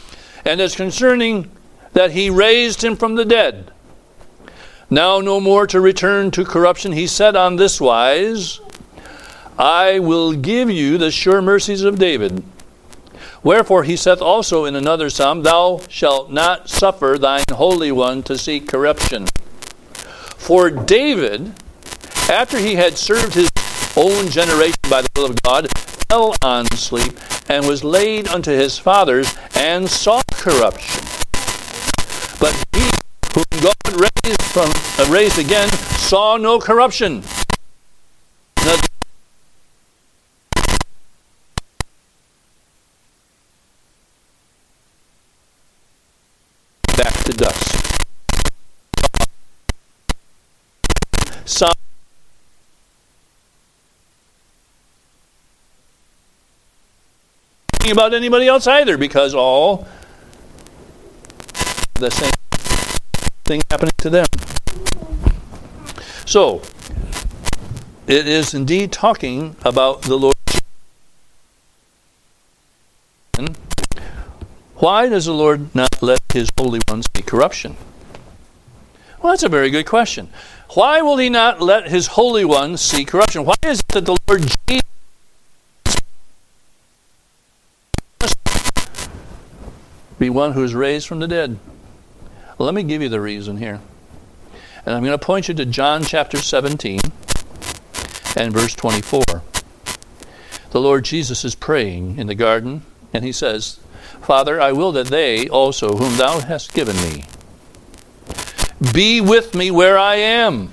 And 0.44 0.60
as 0.60 0.76
concerning 0.76 1.50
that 1.92 2.12
he 2.12 2.30
raised 2.30 2.84
him 2.84 2.94
from 2.94 3.16
the 3.16 3.24
dead, 3.24 3.72
now 4.88 5.18
no 5.18 5.40
more 5.40 5.66
to 5.66 5.80
return 5.80 6.30
to 6.30 6.44
corruption, 6.44 6.92
he 6.92 7.08
said 7.08 7.34
on 7.34 7.56
this 7.56 7.80
wise, 7.80 8.60
I 9.58 9.98
will 9.98 10.34
give 10.34 10.70
you 10.70 10.98
the 10.98 11.10
sure 11.10 11.42
mercies 11.42 11.82
of 11.82 11.98
David. 11.98 12.44
Wherefore 13.42 13.82
he 13.82 13.96
saith 13.96 14.22
also 14.22 14.66
in 14.66 14.76
another 14.76 15.10
psalm, 15.10 15.42
Thou 15.42 15.80
shalt 15.88 16.30
not 16.30 16.70
suffer 16.70 17.18
thine 17.18 17.42
Holy 17.50 17.90
One 17.90 18.22
to 18.22 18.38
see 18.38 18.60
corruption. 18.60 19.26
For 20.36 20.70
David, 20.70 21.54
after 22.30 22.58
he 22.58 22.76
had 22.76 22.96
served 22.96 23.34
his 23.34 23.50
own 23.96 24.28
generation 24.28 24.78
by 24.88 25.02
the 25.02 25.08
will 25.14 25.26
of 25.26 25.40
God, 25.42 25.68
fell 26.08 26.34
on 26.42 26.66
sleep 26.76 27.12
and 27.48 27.66
was 27.66 27.84
laid 27.84 28.28
unto 28.28 28.50
his 28.50 28.78
fathers 28.78 29.34
and 29.54 29.88
saw 29.88 30.22
corruption. 30.32 31.04
But 32.40 32.54
he 32.74 32.90
whom 33.34 33.44
God 33.62 33.74
raised 33.92 34.42
from 34.42 34.70
uh, 34.98 35.10
raised 35.10 35.38
again 35.38 35.68
saw 35.68 36.36
no 36.36 36.58
corruption. 36.58 37.22
Back 46.96 47.24
to 47.24 47.32
dust. 47.32 47.72
About 57.90 58.14
anybody 58.14 58.46
else 58.46 58.66
either 58.66 58.96
because 58.96 59.34
all 59.34 59.86
the 61.94 62.10
same 62.10 62.30
thing 63.44 63.60
happening 63.70 63.92
to 63.98 64.08
them. 64.08 64.26
So, 66.24 66.62
it 68.06 68.26
is 68.26 68.54
indeed 68.54 68.92
talking 68.92 69.56
about 69.62 70.02
the 70.02 70.16
Lord. 70.16 70.34
Why 74.76 75.08
does 75.08 75.26
the 75.26 75.34
Lord 75.34 75.74
not 75.74 76.02
let 76.02 76.20
his 76.32 76.50
Holy 76.58 76.80
ones 76.88 77.06
see 77.14 77.22
corruption? 77.22 77.76
Well, 79.20 79.32
that's 79.32 79.42
a 79.42 79.48
very 79.48 79.70
good 79.70 79.86
question. 79.86 80.30
Why 80.70 81.02
will 81.02 81.18
he 81.18 81.28
not 81.28 81.60
let 81.60 81.88
his 81.88 82.06
Holy 82.08 82.44
ones 82.44 82.80
see 82.80 83.04
corruption? 83.04 83.44
Why 83.44 83.54
is 83.64 83.80
it 83.80 83.88
that 83.88 84.06
the 84.06 84.16
Lord 84.28 84.42
Jesus 84.66 84.91
be 90.22 90.30
one 90.30 90.52
who 90.52 90.62
is 90.62 90.72
raised 90.72 91.08
from 91.08 91.18
the 91.18 91.26
dead? 91.26 91.58
Let 92.56 92.74
me 92.74 92.84
give 92.84 93.02
you 93.02 93.08
the 93.08 93.20
reason 93.20 93.56
here. 93.56 93.80
And 94.86 94.94
I'm 94.94 95.02
going 95.02 95.18
to 95.18 95.26
point 95.26 95.48
you 95.48 95.54
to 95.54 95.66
John 95.66 96.04
chapter 96.04 96.36
17 96.36 97.00
and 98.36 98.52
verse 98.52 98.72
24. 98.76 99.24
The 100.70 100.80
Lord 100.80 101.04
Jesus 101.04 101.44
is 101.44 101.56
praying 101.56 102.20
in 102.20 102.28
the 102.28 102.36
garden, 102.36 102.82
and 103.12 103.24
he 103.24 103.32
says, 103.32 103.80
Father, 104.20 104.60
I 104.60 104.70
will 104.70 104.92
that 104.92 105.08
they 105.08 105.48
also, 105.48 105.96
whom 105.96 106.16
thou 106.16 106.38
hast 106.38 106.72
given 106.72 106.94
me, 106.98 107.24
be 108.94 109.20
with 109.20 109.56
me 109.56 109.72
where 109.72 109.98
I 109.98 110.14
am. 110.14 110.70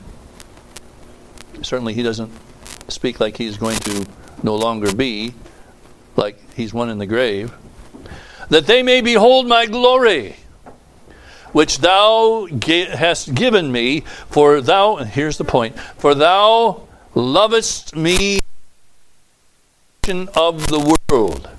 Certainly, 1.63 1.95
he 1.95 2.03
doesn't 2.03 2.31
speak 2.87 3.19
like 3.19 3.37
he's 3.37 3.57
going 3.57 3.79
to 3.79 4.05
no 4.43 4.55
longer 4.55 4.93
be, 4.93 5.33
like 6.15 6.37
he's 6.53 6.71
one 6.71 6.91
in 6.91 6.99
the 6.99 7.07
grave. 7.07 7.51
That 8.49 8.67
they 8.67 8.83
may 8.83 9.01
behold 9.01 9.47
my 9.47 9.65
glory 9.65 10.35
which 11.51 11.79
thou 11.79 12.45
hast 12.45 13.33
given 13.33 13.71
me, 13.71 14.01
for 14.29 14.61
thou, 14.61 14.97
and 14.97 15.09
here's 15.09 15.37
the 15.37 15.43
point, 15.43 15.77
for 15.97 16.13
thou 16.13 16.87
lovest 17.15 17.95
me 17.95 18.39
of 20.35 20.67
the 20.67 20.97
world. 21.09 21.49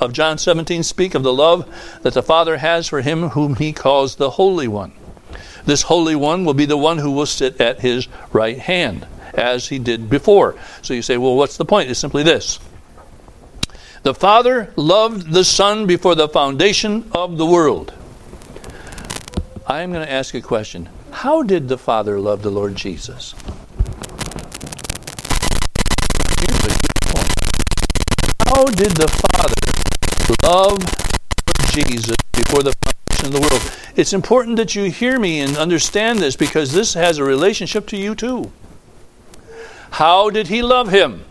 Of 0.00 0.12
John 0.12 0.38
17 0.38 0.82
speak 0.82 1.14
of 1.14 1.22
the 1.22 1.32
love 1.32 1.66
that 2.02 2.14
the 2.14 2.22
Father 2.22 2.58
has 2.58 2.88
for 2.88 3.00
him 3.00 3.30
whom 3.30 3.56
he 3.56 3.72
calls 3.72 4.16
the 4.16 4.30
Holy 4.30 4.68
One. 4.68 4.92
This 5.66 5.82
Holy 5.82 6.14
One 6.16 6.44
will 6.44 6.54
be 6.54 6.66
the 6.66 6.76
one 6.76 6.98
who 6.98 7.10
will 7.10 7.26
sit 7.26 7.60
at 7.60 7.80
his 7.80 8.08
right 8.32 8.58
hand, 8.58 9.06
as 9.32 9.68
he 9.68 9.78
did 9.78 10.10
before. 10.10 10.56
So 10.82 10.94
you 10.94 11.02
say, 11.02 11.16
well, 11.16 11.36
what's 11.36 11.56
the 11.56 11.64
point? 11.64 11.90
It's 11.90 12.00
simply 12.00 12.22
this. 12.22 12.58
The 14.02 14.14
Father 14.14 14.70
loved 14.76 15.32
the 15.32 15.44
Son 15.44 15.86
before 15.86 16.14
the 16.14 16.28
foundation 16.28 17.10
of 17.12 17.38
the 17.38 17.46
world. 17.46 17.94
I 19.66 19.80
am 19.80 19.92
going 19.92 20.04
to 20.04 20.12
ask 20.12 20.34
a 20.34 20.42
question. 20.42 20.90
How 21.10 21.42
did 21.42 21.68
the 21.68 21.78
Father 21.78 22.20
love 22.20 22.42
the 22.42 22.50
Lord 22.50 22.76
Jesus? 22.76 23.34
Here's 26.38 26.64
a 26.64 26.68
good 26.68 27.00
point. 27.00 27.32
How 28.46 28.53
did 28.66 28.92
the 28.92 29.08
Father 29.08 29.54
love 30.42 30.78
Jesus 31.72 32.16
before 32.32 32.62
the 32.62 32.72
foundation 32.72 33.26
of 33.26 33.32
the 33.32 33.40
world? 33.40 33.78
It's 33.96 34.12
important 34.12 34.56
that 34.56 34.74
you 34.74 34.84
hear 34.84 35.18
me 35.18 35.40
and 35.40 35.56
understand 35.56 36.18
this 36.18 36.36
because 36.36 36.72
this 36.72 36.94
has 36.94 37.18
a 37.18 37.24
relationship 37.24 37.86
to 37.88 37.96
you 37.96 38.14
too. 38.14 38.52
How 39.92 40.30
did 40.30 40.48
he 40.48 40.62
love 40.62 40.90
him? 40.90 41.24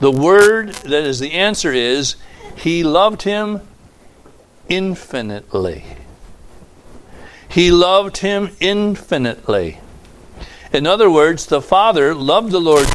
The 0.00 0.10
word 0.10 0.74
that 0.74 1.04
is 1.04 1.20
the 1.20 1.32
answer 1.32 1.72
is 1.72 2.16
he 2.56 2.82
loved 2.82 3.22
him 3.22 3.60
infinitely. 4.68 5.84
He 7.48 7.70
loved 7.70 8.18
him 8.18 8.50
infinitely. 8.58 9.78
In 10.72 10.86
other 10.86 11.08
words, 11.08 11.46
the 11.46 11.62
Father 11.62 12.14
loved 12.14 12.50
the 12.50 12.60
Lord 12.60 12.88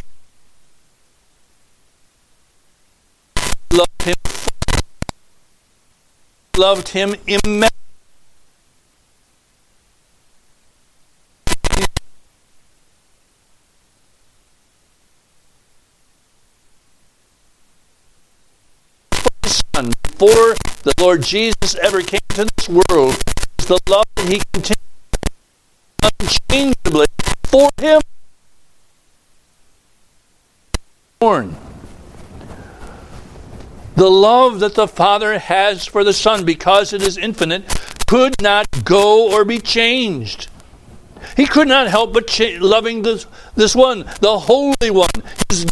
loved 3.72 4.02
him 4.02 4.14
loved 6.60 6.90
him 6.90 7.14
immensely 7.26 7.70
before 20.20 20.54
the 20.82 20.92
Lord 21.00 21.22
Jesus 21.22 21.74
ever 21.80 22.02
came 22.02 22.20
to 22.28 22.44
this 22.44 22.68
world 22.68 23.16
is 23.58 23.64
the 23.64 23.80
love 23.88 24.04
that 24.16 24.28
He 24.28 24.42
continued 24.52 24.76
unchangeably 26.20 27.06
for 27.44 27.70
Him. 27.80 28.02
Born. 31.18 31.69
The 34.00 34.10
love 34.10 34.60
that 34.60 34.76
the 34.76 34.88
Father 34.88 35.38
has 35.38 35.84
for 35.84 36.04
the 36.04 36.14
Son, 36.14 36.46
because 36.46 36.94
it 36.94 37.02
is 37.02 37.18
infinite, 37.18 37.68
could 38.06 38.32
not 38.40 38.66
go 38.82 39.30
or 39.30 39.44
be 39.44 39.58
changed. 39.58 40.48
He 41.36 41.44
could 41.44 41.68
not 41.68 41.86
help 41.86 42.14
but 42.14 42.26
cha- 42.26 42.56
loving 42.60 43.02
this, 43.02 43.26
this 43.56 43.76
one, 43.76 44.06
the 44.22 44.38
Holy 44.38 44.90
One, 44.90 45.10
his 45.50 45.66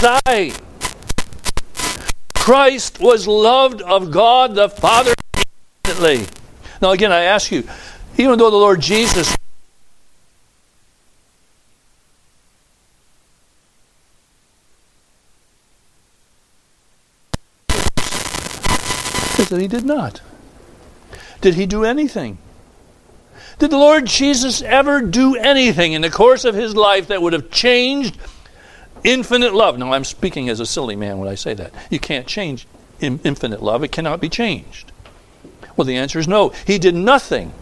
eye. 0.00 0.54
Christ 2.32 3.00
was 3.00 3.28
loved 3.28 3.82
of 3.82 4.10
God 4.10 4.54
the 4.54 4.70
Father 4.70 5.12
infinitely. 5.84 6.26
Now, 6.80 6.92
again, 6.92 7.12
I 7.12 7.24
ask 7.24 7.52
you, 7.52 7.68
even 8.16 8.38
though 8.38 8.50
the 8.50 8.56
Lord 8.56 8.80
Jesus 8.80 9.36
he 19.64 19.68
did 19.68 19.86
not. 19.86 20.20
Did 21.40 21.54
he 21.54 21.64
do 21.64 21.84
anything? 21.84 22.36
Did 23.58 23.70
the 23.70 23.78
Lord 23.78 24.04
Jesus 24.04 24.60
ever 24.60 25.00
do 25.00 25.36
anything 25.36 25.94
in 25.94 26.02
the 26.02 26.10
course 26.10 26.44
of 26.44 26.54
his 26.54 26.76
life 26.76 27.06
that 27.06 27.22
would 27.22 27.32
have 27.32 27.50
changed 27.50 28.18
infinite 29.04 29.54
love. 29.54 29.78
Now, 29.78 29.94
I'm 29.94 30.04
speaking 30.04 30.50
as 30.50 30.60
a 30.60 30.66
silly 30.66 30.96
man 30.96 31.18
when 31.18 31.30
I 31.30 31.34
say 31.34 31.54
that. 31.54 31.72
You 31.88 31.98
can't 31.98 32.26
change 32.26 32.66
infinite 33.00 33.62
love, 33.62 33.82
it 33.82 33.90
cannot 33.90 34.20
be 34.20 34.28
changed. 34.28 34.92
Well, 35.78 35.86
the 35.86 35.96
answer 35.96 36.18
is 36.18 36.28
no. 36.28 36.50
He 36.66 36.78
did 36.78 36.94
nothing 36.94 37.54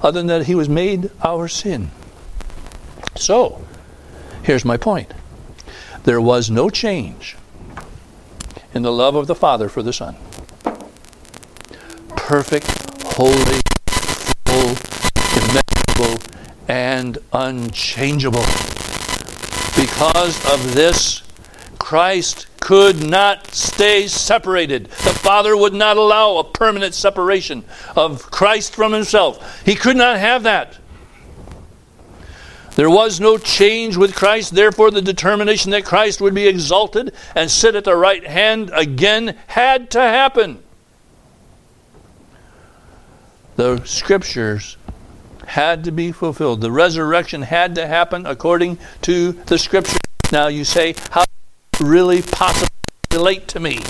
other 0.00 0.20
than 0.20 0.28
that 0.28 0.46
he 0.46 0.54
was 0.54 0.68
made 0.68 1.10
our 1.24 1.48
sin. 1.48 1.90
So, 3.16 3.66
here's 4.44 4.64
my 4.64 4.76
point 4.76 5.12
there 6.04 6.20
was 6.20 6.50
no 6.50 6.70
change 6.70 7.36
in 8.74 8.82
the 8.82 8.92
love 8.92 9.14
of 9.14 9.28
the 9.28 9.34
Father 9.34 9.68
for 9.68 9.82
the 9.82 9.92
Son. 9.92 10.16
Perfect, 12.26 12.66
holy, 13.04 13.60
full, 14.46 14.74
immeasurable, 15.36 16.22
and 16.66 17.18
unchangeable. 17.34 18.40
Because 19.76 20.34
of 20.50 20.74
this, 20.74 21.22
Christ 21.78 22.46
could 22.60 23.04
not 23.06 23.48
stay 23.48 24.06
separated. 24.06 24.86
The 24.86 25.12
Father 25.12 25.54
would 25.54 25.74
not 25.74 25.98
allow 25.98 26.38
a 26.38 26.44
permanent 26.44 26.94
separation 26.94 27.62
of 27.94 28.30
Christ 28.30 28.74
from 28.74 28.94
Himself. 28.94 29.62
He 29.66 29.74
could 29.74 29.98
not 29.98 30.16
have 30.18 30.44
that. 30.44 30.78
There 32.74 32.88
was 32.88 33.20
no 33.20 33.36
change 33.36 33.98
with 33.98 34.16
Christ, 34.16 34.54
therefore, 34.54 34.90
the 34.90 35.02
determination 35.02 35.72
that 35.72 35.84
Christ 35.84 36.22
would 36.22 36.34
be 36.34 36.48
exalted 36.48 37.12
and 37.34 37.50
sit 37.50 37.74
at 37.74 37.84
the 37.84 37.94
right 37.94 38.26
hand 38.26 38.70
again 38.72 39.36
had 39.46 39.90
to 39.90 40.00
happen. 40.00 40.63
The 43.56 43.84
scriptures 43.84 44.76
had 45.46 45.84
to 45.84 45.92
be 45.92 46.10
fulfilled. 46.10 46.60
The 46.60 46.72
resurrection 46.72 47.42
had 47.42 47.74
to 47.76 47.86
happen 47.86 48.26
according 48.26 48.78
to 49.02 49.32
the 49.32 49.58
scripture. 49.58 49.98
Now 50.32 50.48
you 50.48 50.64
say, 50.64 50.94
how 51.10 51.24
really 51.80 52.22
possibly 52.22 52.68
relate 53.12 53.46
to 53.48 53.60
me? 53.60 53.80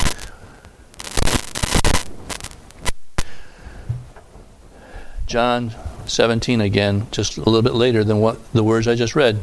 John 5.27 5.72
17 6.07 6.61
again, 6.61 7.07
just 7.11 7.38
a 7.38 7.40
little 7.40 7.62
bit 7.62 7.74
later 7.74 8.05
than 8.05 8.20
what 8.20 8.53
the 8.53 8.62
words 8.62 8.87
I 8.87 8.94
just 8.94 9.16
read. 9.16 9.40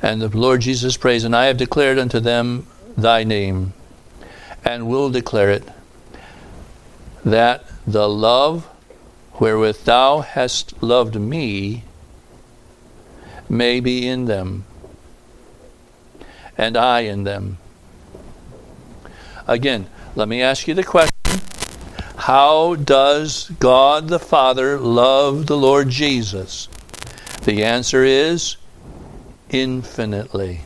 And 0.00 0.22
the 0.22 0.28
Lord 0.28 0.60
Jesus 0.60 0.96
prays, 0.96 1.24
And 1.24 1.36
I 1.36 1.46
have 1.46 1.56
declared 1.56 1.98
unto 1.98 2.20
them 2.20 2.66
thy 2.96 3.24
name, 3.24 3.74
and 4.64 4.88
will 4.88 5.10
declare 5.10 5.50
it, 5.50 5.68
that 7.24 7.64
the 7.86 8.08
love 8.08 8.66
wherewith 9.38 9.84
thou 9.84 10.20
hast 10.20 10.82
loved 10.82 11.14
me 11.16 11.84
may 13.48 13.80
be 13.80 14.06
in 14.06 14.26
them, 14.26 14.64
and 16.56 16.76
I 16.76 17.00
in 17.00 17.24
them. 17.24 17.58
Again, 19.46 19.86
let 20.14 20.28
me 20.28 20.42
ask 20.42 20.68
you 20.68 20.74
the 20.74 20.82
question 20.82 21.14
How 22.16 22.74
does 22.74 23.50
God 23.58 24.08
the 24.08 24.18
Father 24.18 24.78
love 24.78 25.46
the 25.46 25.56
Lord 25.56 25.88
Jesus? 25.88 26.68
The 27.44 27.64
answer 27.64 28.04
is 28.04 28.56
infinitely. 29.48 30.62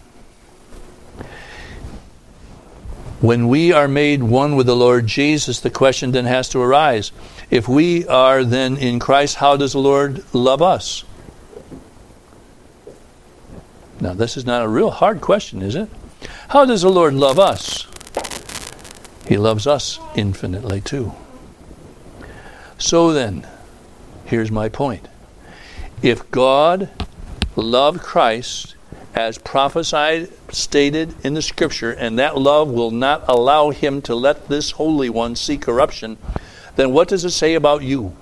When 3.21 3.47
we 3.47 3.73
are 3.73 3.87
made 3.87 4.25
one 4.25 4.57
with 4.57 4.67
the 4.67 4.75
Lord 4.75 5.07
Jesus, 5.07 5.61
the 5.61 5.71
question 5.71 6.11
then 6.11 6.25
has 6.25 6.49
to 6.49 6.61
arise 6.61 7.13
if 7.53 7.69
we 7.69 8.07
are 8.09 8.45
then 8.45 8.79
in 8.79 8.99
Christ, 8.99 9.37
how 9.37 9.59
does 9.59 9.75
the 9.75 9.79
Lord 9.79 10.25
love 10.35 10.63
us? 10.63 11.05
Now, 14.01 14.15
this 14.15 14.39
is 14.39 14.47
not 14.47 14.65
a 14.65 14.69
real 14.69 14.91
hard 14.91 15.21
question, 15.21 15.61
is 15.61 15.75
it? 15.75 15.91
How 16.49 16.65
does 16.65 16.81
the 16.81 16.89
Lord 16.89 17.13
love 17.13 17.39
us? 17.39 17.87
He 19.29 19.37
loves 19.37 19.67
us 19.67 20.01
infinitely 20.17 20.81
too. 20.81 21.13
So 22.79 23.13
then, 23.13 23.47
here's 24.25 24.51
my 24.51 24.71
point. 24.71 25.07
If 26.01 26.31
God 26.31 26.89
loved 27.55 28.01
Christ 28.01 28.77
as 29.15 29.37
prophesied, 29.37 30.31
stated 30.51 31.15
in 31.23 31.35
the 31.35 31.43
Scripture, 31.43 31.93
and 31.93 32.19
that 32.19 32.39
love 32.39 32.71
will 32.71 32.91
not 32.91 33.25
allow 33.29 33.69
him 33.69 34.01
to 34.03 34.15
let 34.15 34.49
this 34.49 34.71
Holy 34.73 35.11
One 35.11 35.37
see 35.37 35.59
corruption, 35.59 36.17
then 36.77 36.93
what 36.93 37.09
does 37.09 37.25
it 37.25 37.31
say 37.31 37.55
about 37.55 37.83
you? 37.83 38.17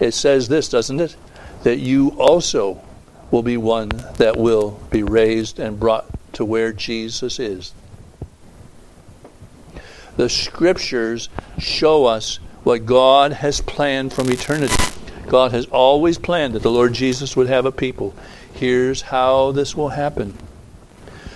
It 0.00 0.12
says 0.12 0.48
this, 0.48 0.68
doesn't 0.68 1.00
it? 1.00 1.16
That 1.62 1.78
you 1.78 2.10
also 2.18 2.80
will 3.30 3.42
be 3.42 3.56
one 3.56 3.88
that 4.18 4.36
will 4.36 4.80
be 4.90 5.02
raised 5.02 5.58
and 5.58 5.78
brought 5.78 6.06
to 6.34 6.44
where 6.44 6.72
Jesus 6.72 7.38
is. 7.38 7.72
The 10.16 10.28
scriptures 10.28 11.28
show 11.58 12.06
us 12.06 12.36
what 12.62 12.86
God 12.86 13.32
has 13.32 13.60
planned 13.60 14.12
from 14.12 14.30
eternity. 14.30 14.74
God 15.26 15.52
has 15.52 15.66
always 15.66 16.18
planned 16.18 16.54
that 16.54 16.62
the 16.62 16.70
Lord 16.70 16.92
Jesus 16.92 17.36
would 17.36 17.48
have 17.48 17.66
a 17.66 17.72
people. 17.72 18.14
Here's 18.54 19.02
how 19.02 19.52
this 19.52 19.74
will 19.74 19.90
happen. 19.90 20.36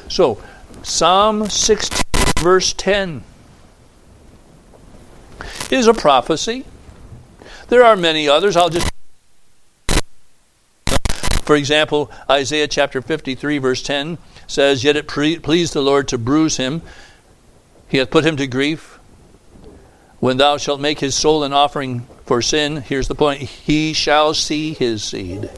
So, 0.08 0.42
Psalm 0.82 1.48
16, 1.48 2.04
verse 2.38 2.72
10 2.72 3.22
is 5.70 5.86
a 5.86 5.94
prophecy. 5.94 6.64
There 7.68 7.84
are 7.84 7.96
many 7.96 8.28
others. 8.28 8.56
I'll 8.56 8.70
just. 8.70 8.90
For 11.42 11.56
example, 11.56 12.10
Isaiah 12.28 12.68
chapter 12.68 13.02
53, 13.02 13.58
verse 13.58 13.82
10 13.82 14.18
says, 14.46 14.84
Yet 14.84 14.96
it 14.96 15.08
pleased 15.08 15.72
the 15.72 15.82
Lord 15.82 16.06
to 16.08 16.18
bruise 16.18 16.56
him. 16.58 16.82
He 17.88 17.98
hath 17.98 18.10
put 18.10 18.24
him 18.24 18.36
to 18.36 18.46
grief. 18.46 18.98
When 20.20 20.36
thou 20.36 20.58
shalt 20.58 20.80
make 20.80 21.00
his 21.00 21.14
soul 21.14 21.42
an 21.42 21.52
offering 21.52 22.06
for 22.24 22.42
sin, 22.42 22.76
here's 22.76 23.08
the 23.08 23.14
point 23.14 23.40
he 23.40 23.92
shall 23.92 24.34
see 24.34 24.74
his 24.74 25.02
seed. 25.02 25.50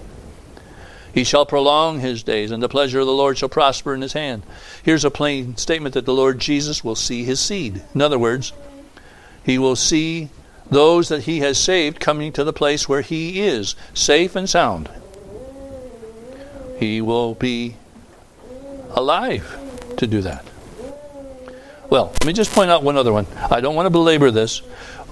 He 1.13 1.25
shall 1.25 1.45
prolong 1.45 2.01
his 2.01 2.23
days, 2.23 2.51
and 2.51 2.63
the 2.63 2.69
pleasure 2.71 3.01
of 3.01 3.07
the 3.07 3.13
Lord 3.13 3.37
shall 3.37 3.51
prosper 3.51 3.95
in 3.95 4.01
his 4.01 4.15
hand. 4.15 4.45
Here's 4.83 5.05
a 5.05 5.11
plain 5.11 5.57
statement 5.59 5.95
that 5.95 6.07
the 6.07 6.15
Lord 6.15 6.39
Jesus 6.39 6.83
will 6.83 6.95
see 6.95 7.25
his 7.25 7.39
seed. 7.39 7.83
In 7.95 8.01
other 8.01 8.19
words, 8.19 8.55
he 9.45 9.59
will 9.59 9.77
see 9.77 10.29
those 10.71 11.09
that 11.09 11.25
he 11.25 11.41
has 11.41 11.59
saved 11.59 12.01
coming 12.01 12.33
to 12.33 12.45
the 12.45 12.53
place 12.53 12.89
where 12.89 13.03
he 13.03 13.41
is, 13.43 13.75
safe 13.95 14.35
and 14.35 14.49
sound. 14.49 14.89
He 16.79 17.01
will 17.01 17.35
be 17.35 17.77
alive 18.91 19.59
to 19.97 20.07
do 20.07 20.21
that. 20.23 20.45
Well, 21.91 22.07
let 22.07 22.27
me 22.27 22.33
just 22.33 22.53
point 22.53 22.71
out 22.71 22.83
one 22.83 22.97
other 22.97 23.13
one. 23.13 23.27
I 23.51 23.61
don't 23.61 23.75
want 23.75 23.87
to 23.87 23.91
belabor 23.91 24.31
this. 24.31 24.63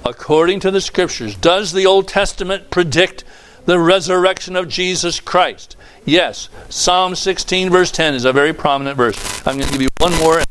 According 0.04 0.60
to 0.60 0.70
the 0.70 0.80
scriptures, 0.80 1.34
does 1.34 1.72
the 1.72 1.84
Old 1.84 2.08
Testament 2.08 2.70
predict 2.70 3.22
the 3.66 3.78
resurrection 3.78 4.56
of 4.56 4.68
Jesus 4.68 5.20
Christ? 5.20 5.76
Yes. 6.06 6.48
Psalm 6.70 7.14
16, 7.14 7.68
verse 7.68 7.90
10 7.90 8.14
is 8.14 8.24
a 8.24 8.32
very 8.32 8.54
prominent 8.54 8.96
verse. 8.96 9.46
I'm 9.46 9.58
going 9.58 9.66
to 9.66 9.72
give 9.72 9.82
you 9.82 9.88
one 9.98 10.16
more. 10.20 10.42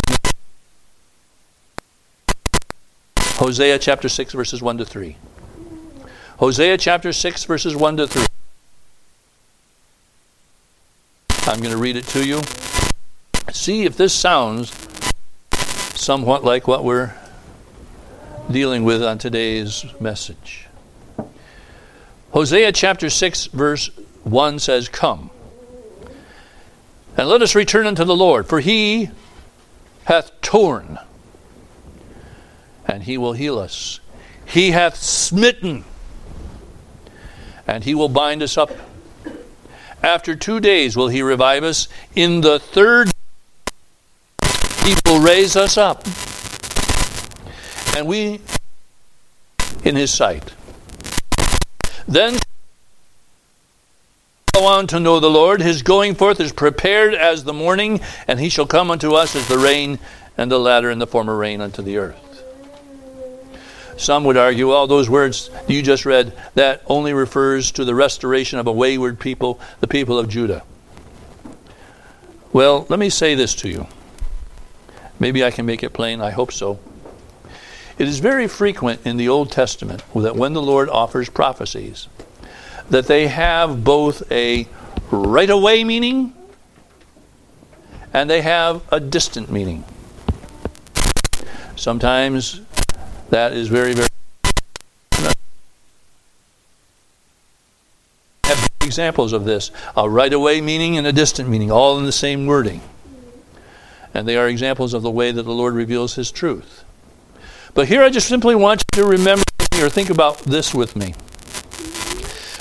Hosea 3.39 3.79
chapter 3.79 4.09
6, 4.09 4.33
verses 4.33 4.61
1 4.61 4.79
to 4.79 4.85
3. 4.85 5.15
Hosea 6.39 6.77
chapter 6.77 7.13
6, 7.13 7.45
verses 7.45 7.73
1 7.73 7.95
to 7.95 8.05
3. 8.05 8.25
I'm 11.47 11.61
going 11.61 11.71
to 11.71 11.77
read 11.77 11.95
it 11.95 12.03
to 12.07 12.25
you. 12.25 12.41
See 13.49 13.85
if 13.85 13.95
this 13.95 14.13
sounds 14.13 14.73
somewhat 15.95 16.43
like 16.43 16.67
what 16.67 16.83
we're 16.83 17.13
dealing 18.51 18.83
with 18.83 19.01
on 19.01 19.17
today's 19.17 19.85
message. 20.01 20.67
Hosea 22.31 22.73
chapter 22.73 23.09
6, 23.09 23.45
verse 23.45 23.89
1 24.25 24.59
says, 24.59 24.89
Come, 24.89 25.29
and 27.15 27.29
let 27.29 27.41
us 27.41 27.55
return 27.55 27.87
unto 27.87 28.03
the 28.03 28.17
Lord, 28.17 28.47
for 28.47 28.59
he 28.59 29.11
hath 30.03 30.41
torn 30.41 30.99
and 32.89 33.03
he 33.03 33.17
will 33.17 33.33
heal 33.33 33.59
us. 33.59 33.99
He 34.45 34.71
hath 34.71 34.95
smitten, 34.95 35.83
and 37.67 37.83
he 37.83 37.93
will 37.93 38.09
bind 38.09 38.41
us 38.41 38.57
up. 38.57 38.71
After 40.01 40.35
two 40.35 40.59
days 40.59 40.97
will 40.97 41.09
he 41.09 41.21
revive 41.21 41.63
us. 41.63 41.87
In 42.15 42.41
the 42.41 42.57
third, 42.57 43.11
he 44.83 44.95
will 45.05 45.21
raise 45.21 45.55
us 45.55 45.77
up. 45.77 46.03
And 47.95 48.07
we 48.07 48.41
in 49.83 49.95
his 49.95 50.11
sight. 50.11 50.53
Then 52.07 52.37
go 54.53 54.65
on 54.65 54.87
to 54.87 54.99
know 54.99 55.19
the 55.19 55.29
Lord. 55.29 55.61
His 55.61 55.83
going 55.83 56.15
forth 56.15 56.39
is 56.39 56.51
prepared 56.51 57.13
as 57.13 57.43
the 57.43 57.53
morning, 57.53 58.01
and 58.27 58.39
he 58.39 58.49
shall 58.49 58.65
come 58.65 58.89
unto 58.89 59.13
us 59.13 59.35
as 59.35 59.47
the 59.47 59.59
rain, 59.59 59.99
and 60.37 60.51
the 60.51 60.59
latter 60.59 60.89
and 60.89 60.99
the 60.99 61.07
former 61.07 61.35
rain 61.37 61.61
unto 61.61 61.83
the 61.83 61.97
earth. 61.97 62.28
Some 63.99 64.23
would 64.23 64.37
argue, 64.37 64.69
well, 64.69 64.87
those 64.87 65.09
words 65.09 65.49
you 65.67 65.81
just 65.81 66.05
read, 66.05 66.31
that 66.55 66.81
only 66.87 67.13
refers 67.13 67.69
to 67.71 67.83
the 67.83 67.93
restoration 67.93 68.57
of 68.57 68.65
a 68.65 68.71
wayward 68.71 69.19
people, 69.19 69.59
the 69.81 69.87
people 69.87 70.17
of 70.17 70.29
Judah. 70.29 70.63
Well, 72.53 72.85
let 72.87 72.97
me 72.97 73.09
say 73.09 73.35
this 73.35 73.53
to 73.55 73.67
you. 73.67 73.87
Maybe 75.19 75.43
I 75.43 75.51
can 75.51 75.65
make 75.65 75.83
it 75.83 75.91
plain. 75.91 76.21
I 76.21 76.31
hope 76.31 76.53
so. 76.53 76.79
It 77.97 78.07
is 78.07 78.19
very 78.19 78.47
frequent 78.47 79.01
in 79.03 79.17
the 79.17 79.27
Old 79.27 79.51
Testament 79.51 80.01
that 80.15 80.37
when 80.37 80.53
the 80.53 80.61
Lord 80.61 80.87
offers 80.87 81.27
prophecies, 81.27 82.07
that 82.89 83.07
they 83.07 83.27
have 83.27 83.83
both 83.83 84.31
a 84.31 84.65
right 85.11 85.49
away 85.49 85.83
meaning 85.83 86.33
and 88.13 88.29
they 88.29 88.43
have 88.43 88.81
a 88.93 89.01
distant 89.01 89.51
meaning. 89.51 89.83
Sometimes 91.75 92.61
that 93.29 93.53
is 93.53 93.67
very, 93.67 93.93
very 93.93 94.07
examples 98.81 99.33
of 99.33 99.45
this 99.45 99.71
a 99.95 100.09
right 100.09 100.33
away 100.33 100.61
meaning 100.61 100.97
and 100.97 101.05
a 101.05 101.13
distant 101.13 101.47
meaning, 101.47 101.71
all 101.71 101.99
in 101.99 102.05
the 102.05 102.11
same 102.11 102.47
wording. 102.47 102.81
And 104.15 104.27
they 104.27 104.35
are 104.35 104.47
examples 104.47 104.95
of 104.95 105.03
the 105.03 105.11
way 105.11 105.31
that 105.31 105.43
the 105.43 105.51
Lord 105.51 105.75
reveals 105.75 106.15
His 106.15 106.31
truth. 106.31 106.83
But 107.75 107.87
here 107.87 108.01
I 108.01 108.09
just 108.09 108.27
simply 108.27 108.55
want 108.55 108.81
you 108.95 109.03
to 109.03 109.07
remember 109.07 109.43
or 109.79 109.89
think 109.89 110.09
about 110.09 110.39
this 110.39 110.73
with 110.73 110.95
me. 110.95 111.13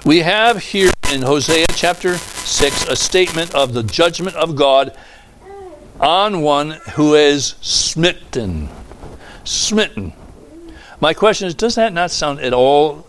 We 0.05 0.19
have 0.19 0.59
here 0.59 0.91
in 1.13 1.23
Hosea 1.23 1.67
chapter 1.75 2.17
6 2.17 2.89
a 2.89 2.95
statement 2.95 3.55
of 3.55 3.73
the 3.73 3.83
judgment 3.83 4.37
of 4.37 4.55
God 4.55 4.97
on 5.99 6.43
one 6.43 6.73
who 6.95 7.15
is 7.15 7.55
smitten. 7.61 8.69
Smitten. 9.45 10.13
My 11.01 11.15
question 11.15 11.47
is 11.47 11.55
does 11.55 11.77
that 11.77 11.93
not 11.93 12.11
sound 12.11 12.41
at 12.41 12.53
all 12.53 13.07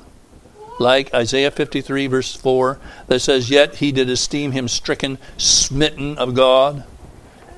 like 0.79 1.13
Isaiah 1.13 1.51
53, 1.51 2.07
verse 2.07 2.35
4, 2.35 2.79
that 3.07 3.19
says, 3.19 3.49
Yet 3.49 3.75
he 3.75 3.91
did 3.91 4.09
esteem 4.09 4.53
him 4.53 4.67
stricken, 4.67 5.17
smitten 5.37 6.17
of 6.17 6.33
God, 6.33 6.85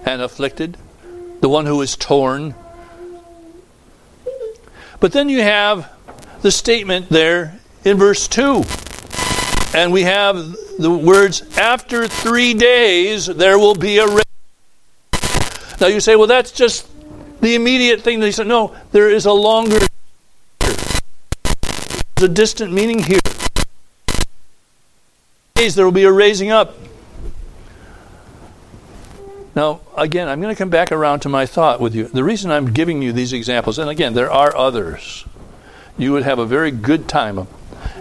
and 0.04 0.22
afflicted, 0.22 0.78
the 1.40 1.50
one 1.50 1.68
who 1.68 1.82
is 1.82 1.96
torn. 1.96 2.56
But 5.00 5.12
then 5.12 5.30
you 5.30 5.42
have 5.42 5.92
the 6.42 6.52
statement 6.52 7.10
there 7.10 7.60
in 7.86 7.98
verse 7.98 8.28
2. 8.28 8.64
And 9.74 9.94
we 9.94 10.04
have 10.04 10.36
the 10.80 10.92
words, 10.92 11.44
After 11.58 12.08
three 12.08 12.54
days 12.54 13.28
there 13.28 13.58
will 13.58 13.76
be 13.76 14.00
a 14.00 14.08
rain. 14.08 14.24
Now 15.80 15.88
you 15.88 16.00
say, 16.00 16.16
Well, 16.16 16.28
that's 16.28 16.52
just 16.52 16.88
the 17.40 17.56
immediate 17.56 18.02
thing. 18.02 18.20
They 18.20 18.32
said, 18.32 18.48
No, 18.48 18.76
there 18.92 19.10
is 19.10 19.26
a 19.26 19.32
longer 19.32 19.80
a 22.22 22.28
distant 22.28 22.72
meaning 22.72 23.00
here. 23.00 23.20
There 25.56 25.86
will 25.86 25.92
be 25.92 26.04
a 26.06 26.12
raising 26.12 26.50
up. 26.50 26.76
Now, 29.56 29.82
again, 29.96 30.28
I'm 30.28 30.42
going 30.42 30.54
to 30.54 30.58
come 30.58 30.70
back 30.72 30.92
around 30.92 31.20
to 31.22 31.30
my 31.30 31.46
thought 31.46 31.80
with 31.80 31.94
you. 31.94 32.06
The 32.08 32.24
reason 32.24 32.50
I'm 32.50 32.74
giving 32.74 33.02
you 33.02 33.14
these 33.14 33.32
examples, 33.32 33.78
and 33.78 33.90
again, 33.90 34.14
there 34.14 34.32
are 34.32 34.56
others, 34.56 35.26
you 35.98 36.14
would 36.14 36.24
have 36.24 36.40
a 36.40 36.46
very 36.46 36.72
good 36.72 37.08
time. 37.08 37.48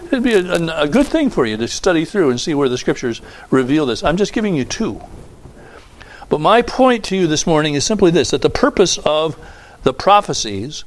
It'd 0.05 0.23
be 0.23 0.33
a, 0.33 0.43
a, 0.43 0.83
a 0.83 0.87
good 0.87 1.07
thing 1.07 1.29
for 1.29 1.45
you 1.45 1.55
to 1.57 1.67
study 1.67 2.03
through 2.03 2.31
and 2.31 2.39
see 2.39 2.53
where 2.53 2.67
the 2.67 2.77
scriptures 2.77 3.21
reveal 3.51 3.85
this. 3.85 4.03
I'm 4.03 4.17
just 4.17 4.33
giving 4.33 4.55
you 4.55 4.65
two. 4.65 5.01
But 6.29 6.41
my 6.41 6.61
point 6.61 7.03
to 7.05 7.15
you 7.15 7.27
this 7.27 7.45
morning 7.45 7.75
is 7.75 7.85
simply 7.85 8.09
this 8.09 8.31
that 8.31 8.41
the 8.41 8.49
purpose 8.49 8.97
of 8.99 9.37
the 9.83 9.93
prophecies 9.93 10.83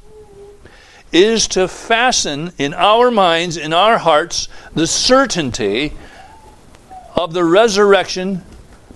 is 1.15 1.47
to 1.47 1.65
fasten 1.65 2.51
in 2.57 2.73
our 2.73 3.09
minds, 3.09 3.55
in 3.55 3.71
our 3.71 3.97
hearts, 3.97 4.49
the 4.73 4.85
certainty 4.85 5.93
of 7.15 7.31
the 7.31 7.41
resurrection 7.45 8.43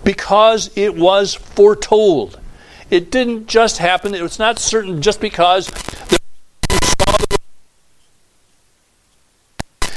because 0.04 0.70
it 0.76 0.94
was 0.94 1.34
foretold. 1.34 2.38
It 2.90 3.10
didn't 3.10 3.48
just 3.48 3.78
happen, 3.78 4.14
it 4.14 4.22
was 4.22 4.38
not 4.38 4.60
certain 4.60 5.02
just 5.02 5.22
because 5.22 5.72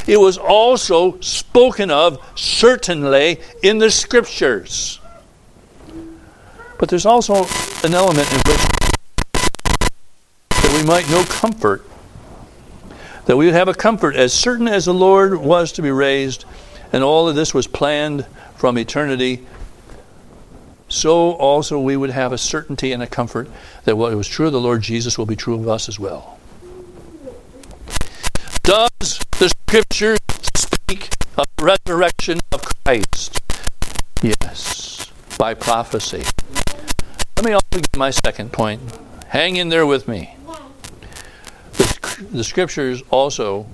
it 0.06 0.20
was 0.20 0.38
also 0.38 1.18
spoken 1.18 1.90
of 1.90 2.24
certainly 2.38 3.40
in 3.64 3.78
the 3.78 3.90
scriptures. 3.90 5.00
But 6.78 6.88
there's 6.88 7.06
also 7.06 7.46
an 7.82 7.94
element 7.94 8.32
in 8.32 8.38
which 8.46 8.60
that 10.50 10.78
we 10.80 10.86
might 10.86 11.10
know 11.10 11.24
comfort 11.24 11.84
that 13.26 13.36
we 13.36 13.46
would 13.46 13.54
have 13.54 13.68
a 13.68 13.74
comfort 13.74 14.16
as 14.16 14.32
certain 14.32 14.68
as 14.68 14.84
the 14.84 14.94
Lord 14.94 15.36
was 15.36 15.72
to 15.72 15.82
be 15.82 15.90
raised, 15.90 16.44
and 16.92 17.04
all 17.04 17.28
of 17.28 17.34
this 17.34 17.54
was 17.54 17.66
planned 17.66 18.26
from 18.56 18.78
eternity. 18.78 19.46
So 20.88 21.32
also 21.32 21.78
we 21.80 21.96
would 21.96 22.10
have 22.10 22.32
a 22.32 22.38
certainty 22.38 22.92
and 22.92 23.02
a 23.02 23.06
comfort 23.06 23.48
that 23.84 23.96
what 23.96 24.14
was 24.14 24.28
true 24.28 24.46
of 24.46 24.52
the 24.52 24.60
Lord 24.60 24.82
Jesus 24.82 25.16
will 25.16 25.26
be 25.26 25.36
true 25.36 25.54
of 25.54 25.68
us 25.68 25.88
as 25.88 25.98
well. 25.98 26.38
Does 28.62 29.18
the 29.38 29.48
Scripture 29.48 30.16
speak 30.54 31.10
of 31.36 31.46
the 31.56 31.64
resurrection 31.64 32.40
of 32.52 32.62
Christ? 32.84 33.40
Yes, 34.20 35.10
by 35.38 35.54
prophecy. 35.54 36.24
Let 37.36 37.44
me 37.44 37.52
also 37.52 37.66
give 37.72 37.96
my 37.96 38.10
second 38.10 38.52
point. 38.52 38.80
Hang 39.28 39.56
in 39.56 39.70
there 39.70 39.86
with 39.86 40.06
me 40.06 40.36
the 42.30 42.44
scriptures 42.44 43.02
also 43.10 43.66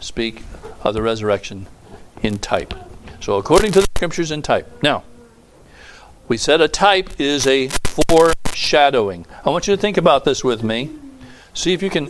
speak 0.00 0.42
of 0.82 0.94
the 0.94 1.02
resurrection 1.02 1.66
in 2.22 2.38
type. 2.38 2.74
So, 3.20 3.36
according 3.36 3.72
to 3.72 3.80
the 3.80 3.86
scriptures 3.96 4.30
in 4.30 4.42
type. 4.42 4.82
Now, 4.82 5.04
we 6.28 6.36
said 6.36 6.60
a 6.60 6.68
type 6.68 7.20
is 7.20 7.46
a 7.46 7.68
foreshadowing. 8.08 9.26
I 9.44 9.50
want 9.50 9.66
you 9.66 9.76
to 9.76 9.80
think 9.80 9.96
about 9.96 10.24
this 10.24 10.42
with 10.42 10.62
me. 10.62 10.90
See 11.54 11.72
if 11.72 11.82
you 11.82 11.90
can 11.90 12.06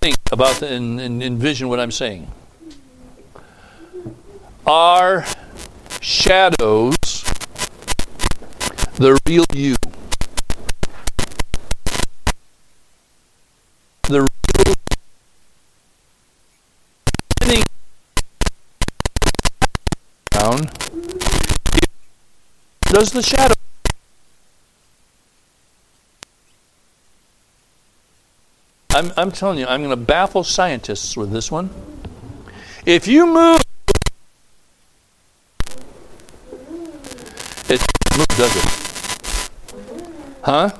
think 0.00 0.16
about 0.32 0.56
the, 0.56 0.72
and, 0.72 1.00
and 1.00 1.22
envision 1.22 1.68
what 1.68 1.80
I'm 1.80 1.92
saying. 1.92 2.30
Are 4.66 5.24
shadows 6.00 7.22
the 8.96 9.18
real 9.26 9.44
you? 9.52 9.76
the 14.08 14.20
real 14.20 14.74
down 20.30 20.68
does 22.96 23.12
the 23.12 23.22
shadow 23.22 23.52
I'm, 28.94 29.12
I'm 29.18 29.30
telling 29.30 29.58
you, 29.58 29.66
I'm 29.66 29.80
going 29.82 29.90
to 29.90 29.96
baffle 29.96 30.42
scientists 30.42 31.14
with 31.14 31.30
this 31.30 31.52
one. 31.52 31.68
If 32.86 33.06
you 33.06 33.26
move, 33.26 33.60
it 37.68 37.84
move, 38.16 38.26
does 38.28 38.56
it? 38.56 39.50
Huh? 40.42 40.70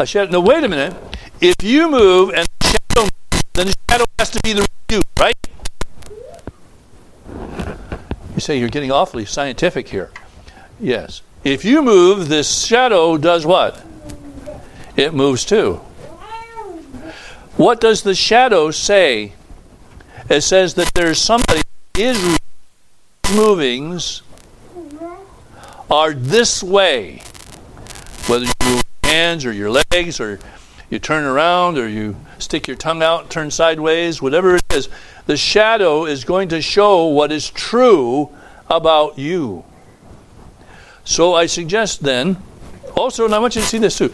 A 0.00 0.04
shadow. 0.04 0.32
No, 0.32 0.40
wait 0.40 0.64
a 0.64 0.68
minute. 0.68 0.96
If 1.40 1.62
you 1.62 1.88
move 1.88 2.30
and 2.30 2.48
the 2.58 2.66
shadow 2.66 3.02
moves, 3.02 3.44
then 3.54 3.66
the 3.68 3.74
shadow 3.88 4.04
has 4.18 4.30
to 4.30 4.40
be 4.42 4.52
the 4.52 4.66
you, 4.90 5.00
right? 5.20 5.36
You 8.34 8.40
say 8.40 8.58
you're 8.58 8.68
getting 8.68 8.90
awfully 8.90 9.26
scientific 9.26 9.86
here. 9.86 10.10
Yes. 10.78 11.22
If 11.44 11.64
you 11.64 11.82
move, 11.82 12.28
this 12.28 12.64
shadow 12.64 13.16
does 13.16 13.46
what? 13.46 13.82
It 14.96 15.14
moves 15.14 15.44
too. 15.44 15.80
What 17.56 17.80
does 17.80 18.02
the 18.02 18.14
shadow 18.14 18.70
say? 18.70 19.32
It 20.28 20.40
says 20.42 20.74
that 20.74 20.92
there's 20.94 21.18
somebody 21.18 21.62
is 21.96 22.38
movings 23.34 24.22
are 25.90 26.12
this 26.12 26.62
way. 26.62 27.22
Whether 28.26 28.46
you 28.46 28.52
move 28.64 28.82
your 29.04 29.12
hands 29.12 29.44
or 29.44 29.52
your 29.52 29.70
legs 29.70 30.20
or 30.20 30.38
you 30.90 30.98
turn 30.98 31.24
around 31.24 31.78
or 31.78 31.88
you 31.88 32.16
stick 32.38 32.66
your 32.66 32.76
tongue 32.76 33.02
out, 33.02 33.30
turn 33.30 33.50
sideways, 33.50 34.20
whatever 34.20 34.56
it 34.56 34.62
is, 34.72 34.88
the 35.26 35.36
shadow 35.36 36.04
is 36.04 36.24
going 36.24 36.48
to 36.48 36.60
show 36.60 37.06
what 37.06 37.32
is 37.32 37.50
true 37.50 38.30
about 38.68 39.18
you. 39.18 39.64
So 41.06 41.34
I 41.34 41.46
suggest 41.46 42.02
then, 42.02 42.36
also, 42.96 43.24
and 43.24 43.34
I 43.34 43.38
want 43.38 43.54
you 43.54 43.62
to 43.62 43.66
see 43.66 43.78
this 43.78 43.96
too, 43.96 44.12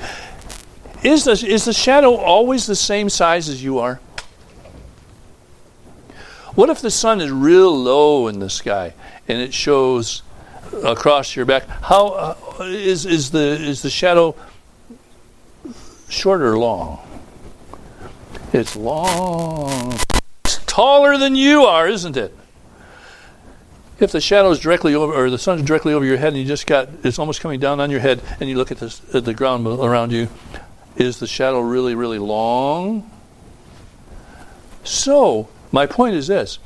is 1.03 1.25
the, 1.25 1.33
is 1.33 1.65
the 1.65 1.73
shadow 1.73 2.15
always 2.15 2.67
the 2.67 2.77
same 2.77 3.09
size 3.09 3.49
as 3.49 3.65
you 3.65 3.79
are? 3.79 3.99
What 6.55 6.69
if 6.69 6.83
the 6.83 6.91
sun 6.91 7.23
is 7.23 7.31
real 7.31 7.75
low 7.75 8.29
in 8.29 8.39
the 8.41 8.51
sky 8.51 8.93
and 9.27 9.41
it 9.41 9.55
shows 9.55 10.21
across 10.85 11.35
your 11.35 11.47
back? 11.47 11.67
How 11.67 12.09
uh, 12.09 12.37
is 12.61 13.07
is 13.07 13.31
the 13.31 13.39
is 13.39 13.81
the 13.81 13.89
shadow 13.89 14.37
short 16.11 16.43
or 16.43 16.59
long? 16.59 17.01
It's 18.53 18.77
long. 18.77 19.95
It's 20.45 20.59
taller 20.67 21.17
than 21.17 21.37
you 21.37 21.63
are, 21.63 21.89
isn't 21.89 22.19
it? 22.19 22.37
If 24.03 24.11
the 24.11 24.21
shadow 24.21 24.51
is 24.51 24.59
directly 24.59 24.97
over, 24.97 25.15
or 25.15 25.31
the 25.31 25.39
sun 25.39 25.61
is 25.61 25.65
directly 25.65 25.93
over 25.93 26.05
your 26.05 26.17
head, 26.17 26.31
and 26.33 26.39
you 26.39 26.45
just 26.45 26.67
got, 26.67 26.89
it's 27.05 27.21
almost 27.21 27.41
coming 27.41 27.61
down 27.61 27.79
on 27.79 27.89
your 27.89 28.01
head, 28.01 28.21
and 28.41 28.51
you 28.51 28.57
look 28.57 28.73
at, 28.73 28.79
this, 28.79 29.01
at 29.15 29.25
the 29.25 29.33
ground 29.33 29.65
around 29.65 30.11
you, 30.11 30.29
is 30.97 31.21
the 31.21 31.29
shadow 31.29 31.61
really, 31.61 31.95
really 31.95 32.19
long? 32.19 33.09
So, 34.83 35.49
my 35.71 35.87
point 35.87 36.17
is 36.17 36.27
this 36.27 36.59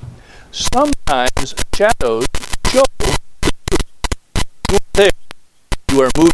sometimes 0.50 1.54
shadows 1.74 2.24
show 2.68 2.82
you 5.92 6.00
are 6.00 6.10
moving, 6.16 6.32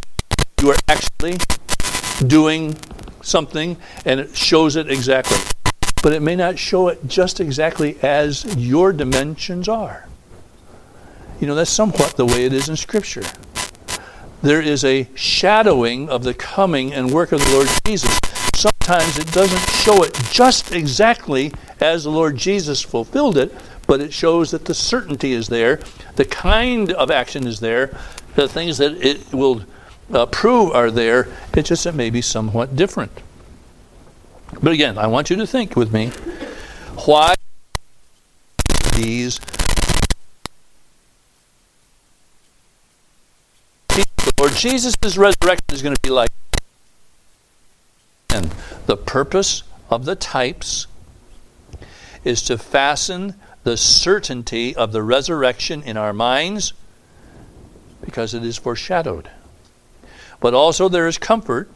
you 0.61 0.71
are 0.71 0.77
actually 0.89 1.37
doing 2.29 2.77
something 3.23 3.77
and 4.05 4.21
it 4.21 4.37
shows 4.37 4.77
it 4.77 4.89
exactly. 4.89 5.39
But 6.01 6.13
it 6.13 6.23
may 6.23 6.37
not 6.37 6.61
show 6.61 6.87
it 6.87 7.09
just 7.09 7.41
exactly 7.41 7.99
as 8.03 8.45
your 8.57 8.93
dimensions 8.93 9.69
are. 9.69 10.07
You 11.43 11.49
know, 11.49 11.57
that's 11.57 11.73
somewhat 11.73 12.15
the 12.17 12.25
way 12.25 12.45
it 12.45 12.53
is 12.53 12.69
in 12.69 12.77
Scripture. 12.77 13.25
There 14.43 14.63
is 14.63 14.85
a 14.85 15.09
shadowing 15.17 16.09
of 16.09 16.23
the 16.23 16.35
coming 16.35 16.95
and 16.95 17.11
work 17.11 17.33
of 17.33 17.45
the 17.45 17.51
Lord 17.51 17.69
Jesus. 17.85 18.17
Sometimes 18.55 19.19
it 19.19 19.27
doesn't 19.33 19.69
show 19.71 20.05
it 20.05 20.17
just 20.31 20.71
exactly 20.71 21.53
as 21.81 22.05
the 22.05 22.11
Lord 22.11 22.37
Jesus 22.37 22.81
fulfilled 22.81 23.37
it, 23.37 23.53
but 23.89 24.01
it 24.01 24.13
shows 24.13 24.53
that 24.53 24.67
the 24.67 24.75
certainty 24.75 25.33
is 25.33 25.49
there, 25.49 25.81
the 26.15 26.25
kind 26.25 26.93
of 26.93 27.11
action 27.11 27.45
is 27.45 27.59
there, 27.59 27.93
the 28.37 28.47
things 28.47 28.79
that 28.79 29.05
it 29.05 29.35
will 29.35 29.65
uh, 30.13 30.27
prove 30.27 30.71
are 30.71 30.93
there. 30.93 31.27
It's 31.55 31.71
just 31.71 31.87
it 31.87 31.97
may 31.97 32.11
be 32.11 32.23
somewhat 32.23 32.77
different. 32.77 33.21
But 34.63 34.75
again, 34.75 34.97
I 34.97 35.09
want 35.09 35.29
you 35.29 35.35
to 35.35 35.47
think 35.49 35.75
with 35.75 35.93
me 35.93 36.11
why 37.05 37.35
these 38.95 39.41
the 44.25 44.33
Lord 44.39 44.52
Jesus' 44.63 44.95
resurrection 45.17 45.65
is 45.73 45.83
going 45.83 45.93
to 45.93 46.01
be 46.03 46.11
like 46.11 46.31
and 48.31 48.55
the 48.87 48.97
purpose 48.97 49.65
of 49.91 50.05
the 50.05 50.15
types 50.15 50.87
is 52.23 52.43
to 52.43 52.57
fasten 52.57 53.35
the 53.65 53.77
certainty 53.77 54.73
of 54.77 54.93
the 54.93 55.03
resurrection 55.03 55.83
in 55.83 55.97
our 55.97 56.13
minds 56.13 56.75
because 58.05 58.35
it 58.35 58.45
is 58.45 58.57
foreshadowed. 58.57 59.29
But 60.39 60.55
also 60.55 60.89
there 60.89 61.09
is 61.09 61.19
comfort 61.19 61.69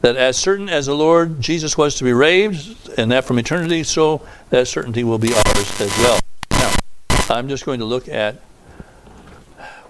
that 0.00 0.16
as 0.16 0.36
certain 0.36 0.68
as 0.68 0.86
the 0.86 0.96
Lord 0.96 1.40
Jesus 1.40 1.78
was 1.78 1.94
to 1.98 2.02
be 2.02 2.12
raised, 2.12 2.88
and 2.98 3.12
that 3.12 3.22
from 3.22 3.38
eternity, 3.38 3.84
so 3.84 4.26
that 4.50 4.66
certainty 4.66 5.04
will 5.04 5.18
be 5.18 5.32
ours 5.32 5.80
as 5.80 5.96
well. 5.98 6.18
Now, 6.50 6.72
I'm 7.30 7.48
just 7.48 7.64
going 7.64 7.78
to 7.78 7.86
look 7.86 8.08
at 8.08 8.34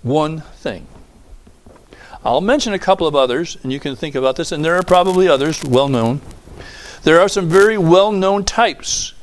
one 0.02 0.42
thing. 0.42 0.86
I'll 2.28 2.42
mention 2.42 2.74
a 2.74 2.78
couple 2.78 3.06
of 3.06 3.16
others, 3.16 3.56
and 3.62 3.72
you 3.72 3.80
can 3.80 3.96
think 3.96 4.14
about 4.14 4.36
this, 4.36 4.52
and 4.52 4.62
there 4.62 4.74
are 4.74 4.82
probably 4.82 5.26
others 5.28 5.64
well 5.64 5.88
known. 5.88 6.20
There 7.02 7.18
are 7.22 7.28
some 7.28 7.48
very 7.48 7.78
well 7.78 8.12
known 8.12 8.44
types 8.44 9.14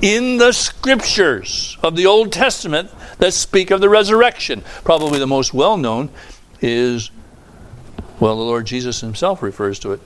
in 0.00 0.38
the 0.38 0.52
scriptures 0.52 1.76
of 1.82 1.94
the 1.94 2.06
Old 2.06 2.32
Testament 2.32 2.90
that 3.18 3.34
speak 3.34 3.70
of 3.70 3.82
the 3.82 3.90
resurrection. 3.90 4.64
Probably 4.82 5.18
the 5.18 5.26
most 5.26 5.52
well 5.52 5.76
known 5.76 6.08
is, 6.62 7.10
well, 8.18 8.34
the 8.34 8.42
Lord 8.42 8.64
Jesus 8.64 9.02
himself 9.02 9.42
refers 9.42 9.78
to 9.80 9.92
it 9.92 10.00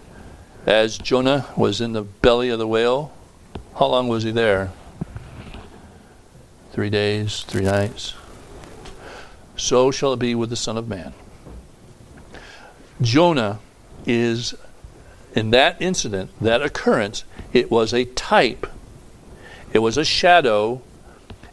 as 0.67 0.99
Jonah 0.99 1.47
was 1.57 1.81
in 1.81 1.93
the 1.93 2.03
belly 2.03 2.49
of 2.49 2.59
the 2.59 2.67
whale. 2.67 3.13
How 3.79 3.87
long 3.87 4.09
was 4.09 4.25
he 4.25 4.33
there? 4.33 4.73
Three 6.73 6.91
days, 6.91 7.45
three 7.45 7.63
nights. 7.63 8.15
So 9.57 9.93
shall 9.93 10.13
it 10.13 10.19
be 10.19 10.35
with 10.35 10.51
the 10.51 10.57
Son 10.57 10.77
of 10.77 10.89
Man. 10.89 11.15
Jonah 13.01 13.61
is, 14.07 14.55
in 15.35 15.51
that 15.51 15.81
incident, 15.81 16.31
that 16.41 16.63
occurrence, 16.63 17.25
it 17.53 17.71
was 17.71 17.93
a 17.95 18.05
type 18.05 18.67
it 19.73 19.81
was 19.81 19.97
a 19.97 20.05
shadow. 20.05 20.83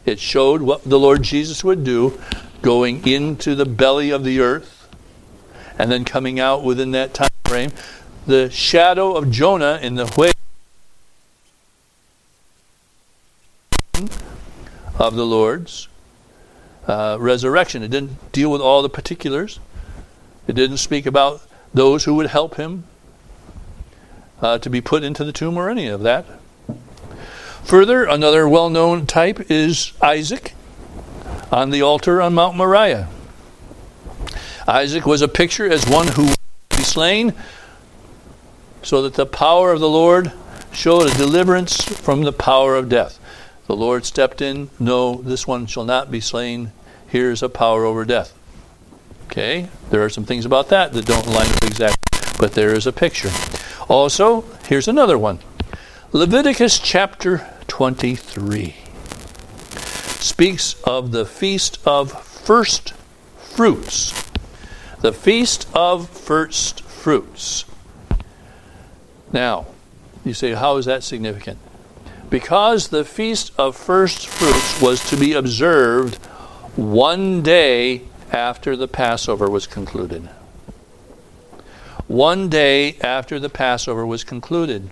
It 0.04 0.18
showed 0.18 0.62
what 0.62 0.84
the 0.84 0.98
Lord 0.98 1.22
Jesus 1.22 1.62
would 1.64 1.84
do 1.84 2.18
going 2.62 3.06
into 3.06 3.54
the 3.54 3.66
belly 3.66 4.10
of 4.10 4.24
the 4.24 4.40
earth 4.40 4.88
and 5.78 5.90
then 5.90 6.04
coming 6.04 6.40
out 6.40 6.64
within 6.64 6.92
that 6.92 7.12
time 7.12 7.28
frame. 7.44 7.72
The 8.26 8.50
shadow 8.50 9.14
of 9.14 9.30
Jonah 9.30 9.78
in 9.82 9.96
the 9.96 10.12
way 10.16 10.32
of 14.98 15.14
the 15.14 15.26
Lord's 15.26 15.88
uh, 16.86 17.18
resurrection. 17.20 17.82
It 17.82 17.90
didn't 17.90 18.32
deal 18.32 18.50
with 18.50 18.60
all 18.60 18.82
the 18.82 18.88
particulars. 18.88 19.60
It 20.46 20.54
didn't 20.54 20.78
speak 20.78 21.06
about 21.06 21.42
those 21.74 22.04
who 22.04 22.14
would 22.14 22.28
help 22.28 22.56
him 22.56 22.84
uh, 24.40 24.58
to 24.58 24.70
be 24.70 24.80
put 24.80 25.02
into 25.02 25.24
the 25.24 25.32
tomb 25.32 25.56
or 25.56 25.68
any 25.68 25.88
of 25.88 26.02
that. 26.02 26.26
Further, 27.64 28.04
another 28.04 28.48
well 28.48 28.70
known 28.70 29.06
type 29.06 29.50
is 29.50 29.92
Isaac 30.00 30.54
on 31.50 31.70
the 31.70 31.82
altar 31.82 32.22
on 32.22 32.34
Mount 32.34 32.56
Moriah. 32.56 33.08
Isaac 34.68 35.06
was 35.06 35.22
a 35.22 35.28
picture 35.28 35.68
as 35.68 35.86
one 35.86 36.08
who 36.08 36.26
would 36.26 36.36
be 36.70 36.82
slain, 36.82 37.34
so 38.82 39.02
that 39.02 39.14
the 39.14 39.26
power 39.26 39.72
of 39.72 39.80
the 39.80 39.88
Lord 39.88 40.32
showed 40.72 41.10
a 41.10 41.18
deliverance 41.18 41.82
from 41.82 42.22
the 42.22 42.32
power 42.32 42.76
of 42.76 42.88
death. 42.88 43.18
The 43.66 43.76
Lord 43.76 44.04
stepped 44.04 44.40
in, 44.40 44.70
No, 44.78 45.16
this 45.22 45.46
one 45.46 45.66
shall 45.66 45.84
not 45.84 46.10
be 46.10 46.20
slain. 46.20 46.70
Here's 47.08 47.42
a 47.42 47.48
power 47.48 47.84
over 47.84 48.04
death. 48.04 48.35
Okay, 49.26 49.68
there 49.90 50.02
are 50.02 50.08
some 50.08 50.24
things 50.24 50.44
about 50.44 50.68
that 50.68 50.92
that 50.92 51.04
don't 51.04 51.26
line 51.26 51.50
up 51.50 51.64
exactly, 51.64 52.18
but 52.38 52.52
there 52.52 52.72
is 52.72 52.86
a 52.86 52.92
picture. 52.92 53.30
Also, 53.88 54.42
here's 54.68 54.88
another 54.88 55.18
one 55.18 55.40
Leviticus 56.12 56.78
chapter 56.78 57.46
23 57.66 58.74
speaks 60.20 60.80
of 60.82 61.12
the 61.12 61.26
feast 61.26 61.78
of 61.86 62.10
first 62.10 62.92
fruits. 63.36 64.12
The 65.00 65.12
feast 65.12 65.68
of 65.74 66.08
first 66.08 66.80
fruits. 66.82 67.64
Now, 69.32 69.66
you 70.24 70.34
say, 70.34 70.52
how 70.52 70.76
is 70.76 70.86
that 70.86 71.04
significant? 71.04 71.58
Because 72.30 72.88
the 72.88 73.04
feast 73.04 73.52
of 73.58 73.76
first 73.76 74.26
fruits 74.26 74.80
was 74.80 75.08
to 75.10 75.16
be 75.16 75.32
observed 75.32 76.16
one 76.76 77.42
day 77.42 78.02
after 78.32 78.76
the 78.76 78.88
Passover 78.88 79.48
was 79.48 79.66
concluded. 79.66 80.28
One 82.06 82.48
day 82.48 82.96
after 83.00 83.38
the 83.38 83.48
Passover 83.48 84.06
was 84.06 84.24
concluded. 84.24 84.90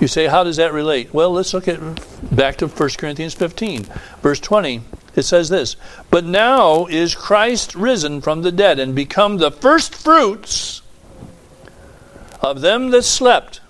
You 0.00 0.08
say, 0.08 0.26
how 0.26 0.44
does 0.44 0.56
that 0.56 0.72
relate? 0.72 1.14
Well, 1.14 1.32
let's 1.32 1.54
look 1.54 1.68
at 1.68 1.78
back 2.34 2.56
to 2.56 2.66
1 2.68 2.88
Corinthians 2.98 3.34
15, 3.34 3.86
verse 4.22 4.40
20. 4.40 4.82
It 5.16 5.22
says 5.22 5.48
this 5.48 5.76
But 6.10 6.24
now 6.24 6.86
is 6.86 7.14
Christ 7.14 7.74
risen 7.74 8.20
from 8.20 8.42
the 8.42 8.52
dead 8.52 8.78
and 8.78 8.94
become 8.94 9.36
the 9.36 9.50
first 9.50 9.94
fruits 9.94 10.82
of 12.40 12.60
them 12.60 12.90
that 12.90 13.02
slept. 13.02 13.60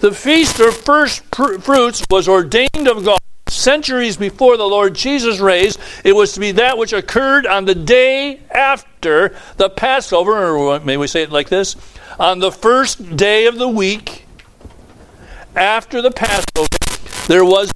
The 0.00 0.12
feast 0.12 0.60
of 0.60 0.76
first 0.76 1.24
fruits 1.34 2.04
was 2.10 2.28
ordained 2.28 2.86
of 2.86 3.04
God 3.04 3.18
centuries 3.48 4.16
before 4.16 4.56
the 4.56 4.66
Lord 4.66 4.94
Jesus 4.94 5.40
raised. 5.40 5.80
It 6.04 6.14
was 6.14 6.32
to 6.32 6.40
be 6.40 6.52
that 6.52 6.78
which 6.78 6.92
occurred 6.92 7.46
on 7.46 7.64
the 7.64 7.74
day 7.74 8.40
after 8.50 9.34
the 9.56 9.70
Passover, 9.70 10.56
or 10.56 10.80
may 10.80 10.96
we 10.96 11.06
say 11.06 11.22
it 11.22 11.32
like 11.32 11.48
this? 11.48 11.76
on 12.18 12.40
the 12.40 12.50
first 12.50 13.16
day 13.16 13.46
of 13.46 13.58
the 13.58 13.68
week 13.68 14.26
after 15.54 16.02
the 16.02 16.10
Passover, 16.10 16.66
there 17.28 17.44
was 17.44 17.70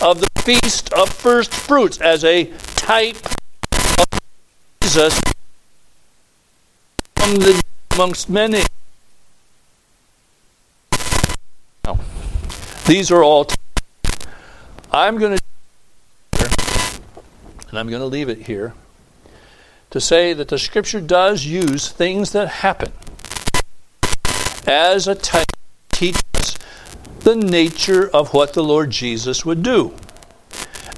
of 0.00 0.20
the 0.20 0.28
feast 0.42 0.92
of 0.92 1.08
first 1.08 1.52
fruits 1.52 2.00
as 2.00 2.24
a 2.24 2.44
type 2.76 3.16
of 3.26 4.20
Jesus 4.82 5.20
amongst 7.92 8.28
many. 8.28 8.62
Now, 11.84 11.98
these 12.86 13.10
are 13.10 13.22
all. 13.22 13.44
T- 13.44 13.61
I'm 14.92 15.16
going 15.18 15.38
to, 15.38 15.42
and 17.70 17.78
I'm 17.78 17.88
going 17.88 18.00
to 18.00 18.06
leave 18.06 18.28
it 18.28 18.46
here 18.46 18.74
to 19.90 20.00
say 20.00 20.34
that 20.34 20.48
the 20.48 20.58
Scripture 20.58 21.00
does 21.00 21.46
use 21.46 21.90
things 21.90 22.32
that 22.32 22.48
happen 22.48 22.92
as 24.66 25.08
a 25.08 25.14
type 25.14 25.46
teach 25.92 26.16
us 26.34 26.58
the 27.20 27.36
nature 27.36 28.08
of 28.08 28.34
what 28.34 28.52
the 28.52 28.62
Lord 28.62 28.90
Jesus 28.90 29.46
would 29.46 29.62
do. 29.62 29.94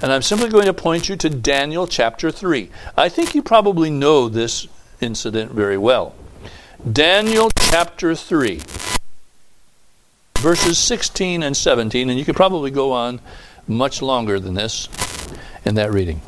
And 0.01 0.11
I'm 0.11 0.21
simply 0.21 0.49
going 0.49 0.65
to 0.65 0.73
point 0.73 1.07
you 1.07 1.15
to 1.15 1.29
Daniel 1.29 1.87
chapter 1.87 2.31
3. 2.31 2.69
I 2.97 3.07
think 3.07 3.33
you 3.33 3.41
probably 3.41 3.89
know 3.89 4.27
this 4.27 4.67
incident 4.99 5.51
very 5.51 5.77
well. 5.77 6.15
Daniel 6.91 7.49
chapter 7.59 8.13
3, 8.13 8.61
verses 10.39 10.77
16 10.77 11.43
and 11.43 11.55
17, 11.55 12.09
and 12.09 12.19
you 12.19 12.25
could 12.25 12.35
probably 12.35 12.71
go 12.71 12.91
on 12.91 13.21
much 13.67 14.01
longer 14.01 14.39
than 14.39 14.53
this 14.53 14.89
in 15.63 15.75
that 15.75 15.91
reading. 15.91 16.21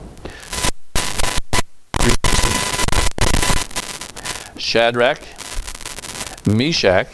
Shadrach, 4.58 5.22
Meshach, 6.46 7.08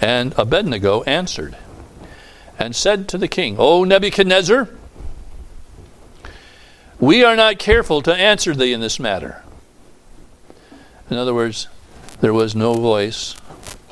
and 0.00 0.34
Abednego 0.36 1.02
answered 1.04 1.56
and 2.58 2.76
said 2.76 3.08
to 3.08 3.18
the 3.18 3.28
king, 3.28 3.56
O 3.58 3.84
Nebuchadnezzar, 3.84 4.68
we 7.00 7.24
are 7.24 7.34
not 7.34 7.58
careful 7.58 8.02
to 8.02 8.14
answer 8.14 8.54
thee 8.54 8.72
in 8.72 8.80
this 8.80 9.00
matter. 9.00 9.42
In 11.10 11.16
other 11.16 11.34
words, 11.34 11.68
there 12.20 12.32
was 12.32 12.54
no 12.54 12.74
voice, 12.74 13.34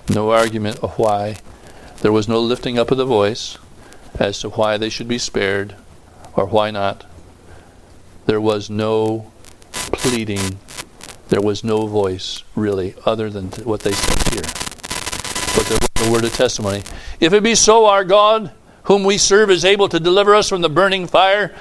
no 0.09 0.31
argument 0.31 0.79
of 0.81 0.99
why. 0.99 1.39
There 2.03 2.13
was 2.13 2.29
no 2.29 2.41
lifting 2.41 2.79
up 2.79 2.91
of 2.91 2.99
the 2.99 3.05
voice. 3.05 3.59
As 4.21 4.39
to 4.41 4.51
why 4.51 4.77
they 4.77 4.91
should 4.91 5.09
be 5.09 5.19
spared 5.19 5.75
or 6.35 6.45
why 6.45 6.71
not. 6.71 7.07
There 8.27 8.41
was 8.41 8.71
no 8.71 9.33
pleading, 9.73 10.59
there 11.31 11.41
was 11.41 11.65
no 11.65 11.87
voice, 11.87 12.45
really, 12.55 12.95
other 13.05 13.31
than 13.31 13.49
what 13.65 13.81
they 13.81 13.93
said 13.93 14.33
here. 14.35 14.43
But 15.57 15.67
there 15.67 15.79
was 15.81 16.09
a 16.09 16.13
word 16.13 16.25
of 16.25 16.35
testimony. 16.35 16.83
If 17.19 17.33
it 17.33 17.43
be 17.43 17.55
so, 17.55 17.87
our 17.87 18.05
God, 18.05 18.53
whom 18.85 19.05
we 19.05 19.19
serve, 19.19 19.51
is 19.51 19.65
able 19.65 19.89
to 19.89 19.99
deliver 19.99 20.35
us 20.35 20.49
from 20.49 20.61
the 20.61 20.69
burning 20.69 21.07
fire, 21.07 21.55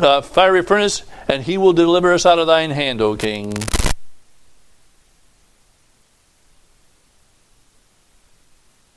uh, 0.00 0.22
fiery 0.22 0.62
furnace, 0.62 1.02
and 1.28 1.42
he 1.42 1.58
will 1.58 1.72
deliver 1.72 2.12
us 2.12 2.24
out 2.24 2.38
of 2.38 2.46
thine 2.46 2.70
hand, 2.70 3.00
O 3.00 3.16
king. 3.16 3.52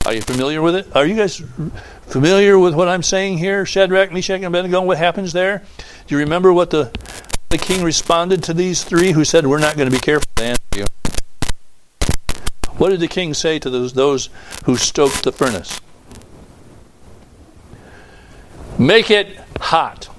Are 0.06 0.14
you 0.14 0.22
familiar 0.22 0.62
with 0.62 0.76
it? 0.76 0.88
Are 0.96 1.06
you 1.06 1.16
guys 1.16 1.42
familiar 2.12 2.60
with 2.60 2.76
what 2.76 2.90
I'm 2.90 3.04
saying 3.04 3.38
here? 3.38 3.66
Shadrach, 3.66 4.12
Meshach, 4.12 4.36
and 4.36 4.46
Abednego, 4.46 4.82
what 4.82 4.98
happens 4.98 5.32
there? 5.32 5.64
Do 6.08 6.16
you 6.16 6.20
remember 6.20 6.52
what 6.52 6.70
the, 6.70 6.92
the 7.50 7.58
king 7.58 7.84
responded 7.84 8.44
to 8.44 8.54
these 8.54 8.84
three 8.84 9.14
who 9.14 9.24
said, 9.24 9.48
We're 9.48 9.60
not 9.60 9.78
going 9.78 9.90
to 9.90 9.96
be 9.96 10.02
careful 10.02 10.30
to 10.36 10.44
answer 10.44 10.62
you? 10.76 10.86
What 12.78 12.90
did 12.90 13.00
the 13.00 13.08
king 13.08 13.34
say 13.34 13.60
to 13.60 13.70
those, 13.70 13.94
those 13.94 14.30
who 14.66 14.76
stoked 14.76 15.24
the 15.24 15.32
furnace? 15.32 15.80
Make 18.78 19.10
it 19.10 19.40
hot. 19.60 20.10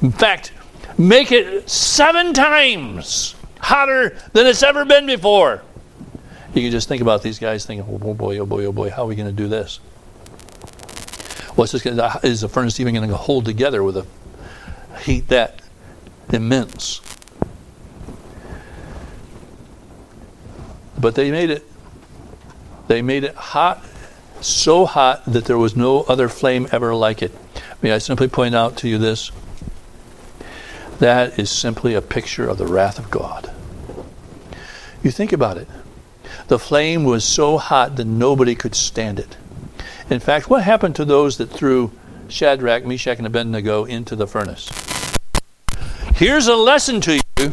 In 0.00 0.12
fact, 0.12 0.52
make 0.96 1.32
it 1.32 1.68
seven 1.68 2.32
times 2.32 3.34
hotter 3.60 4.16
than 4.32 4.46
it's 4.46 4.62
ever 4.62 4.84
been 4.84 5.06
before. 5.06 5.62
You 6.54 6.62
can 6.62 6.70
just 6.70 6.88
think 6.88 7.02
about 7.02 7.22
these 7.22 7.38
guys 7.38 7.66
thinking, 7.66 7.86
oh 7.90 8.14
boy, 8.14 8.38
oh 8.38 8.46
boy, 8.46 8.64
oh 8.64 8.72
boy, 8.72 8.88
how 8.88 9.02
are 9.02 9.06
we 9.06 9.16
going 9.16 9.28
to 9.28 9.34
do 9.34 9.48
this? 9.48 9.80
What's 11.56 11.72
this? 11.72 11.82
Gonna, 11.82 12.20
is 12.22 12.42
the 12.42 12.48
furnace 12.48 12.78
even 12.80 12.94
going 12.94 13.08
to 13.08 13.16
hold 13.16 13.46
together 13.46 13.82
with 13.82 13.96
a 13.96 14.06
heat 15.00 15.28
that 15.28 15.62
immense? 16.30 17.00
But 20.98 21.14
they 21.14 21.30
made 21.30 21.50
it. 21.50 21.66
They 22.88 23.02
made 23.02 23.24
it 23.24 23.34
hot, 23.34 23.82
so 24.40 24.86
hot 24.86 25.24
that 25.24 25.46
there 25.46 25.58
was 25.58 25.74
no 25.74 26.02
other 26.02 26.28
flame 26.28 26.68
ever 26.70 26.94
like 26.94 27.22
it. 27.22 27.32
May 27.82 27.92
I 27.92 27.98
simply 27.98 28.28
point 28.28 28.54
out 28.54 28.76
to 28.78 28.88
you 28.88 28.98
this? 28.98 29.32
That 30.98 31.38
is 31.38 31.50
simply 31.50 31.94
a 31.94 32.02
picture 32.02 32.48
of 32.48 32.58
the 32.58 32.66
wrath 32.66 32.98
of 32.98 33.10
God. 33.10 33.50
You 35.02 35.10
think 35.10 35.32
about 35.32 35.56
it. 35.56 35.68
The 36.48 36.58
flame 36.58 37.04
was 37.04 37.24
so 37.24 37.58
hot 37.58 37.96
that 37.96 38.06
nobody 38.06 38.54
could 38.54 38.74
stand 38.74 39.18
it. 39.18 39.36
In 40.08 40.20
fact, 40.20 40.48
what 40.48 40.62
happened 40.62 40.94
to 40.96 41.04
those 41.04 41.36
that 41.38 41.46
threw 41.46 41.90
Shadrach, 42.28 42.84
Meshach, 42.84 43.18
and 43.18 43.26
Abednego 43.26 43.84
into 43.84 44.14
the 44.14 44.26
furnace? 44.26 44.70
Here's 46.14 46.46
a 46.46 46.54
lesson 46.54 47.00
to 47.02 47.20
you. 47.38 47.52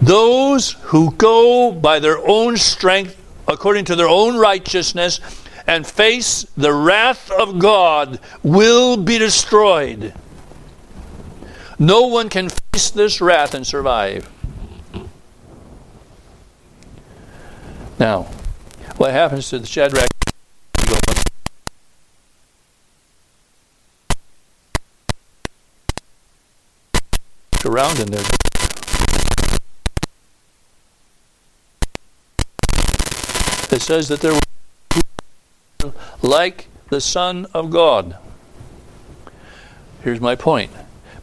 Those 0.00 0.72
who 0.72 1.12
go 1.12 1.70
by 1.70 2.00
their 2.00 2.18
own 2.26 2.56
strength, 2.56 3.16
according 3.46 3.84
to 3.86 3.96
their 3.96 4.08
own 4.08 4.36
righteousness, 4.36 5.20
and 5.66 5.86
face 5.86 6.44
the 6.56 6.72
wrath 6.72 7.30
of 7.30 7.60
God 7.60 8.18
will 8.42 8.96
be 8.96 9.18
destroyed. 9.18 10.12
No 11.78 12.02
one 12.08 12.28
can 12.28 12.48
face 12.48 12.90
this 12.90 13.20
wrath 13.20 13.54
and 13.54 13.64
survive. 13.64 14.28
Now, 17.98 18.22
what 18.96 19.12
happens 19.12 19.48
to 19.50 19.60
the 19.60 19.66
Shadrach? 19.66 20.08
Around 27.64 28.00
in 28.00 28.06
there. 28.10 28.24
It 33.70 33.80
says 33.80 34.08
that 34.08 34.20
there 34.20 34.34
were 34.34 35.92
like 36.20 36.66
the 36.90 37.00
Son 37.00 37.46
of 37.54 37.70
God. 37.70 38.16
Here's 40.02 40.20
my 40.20 40.34
point. 40.34 40.72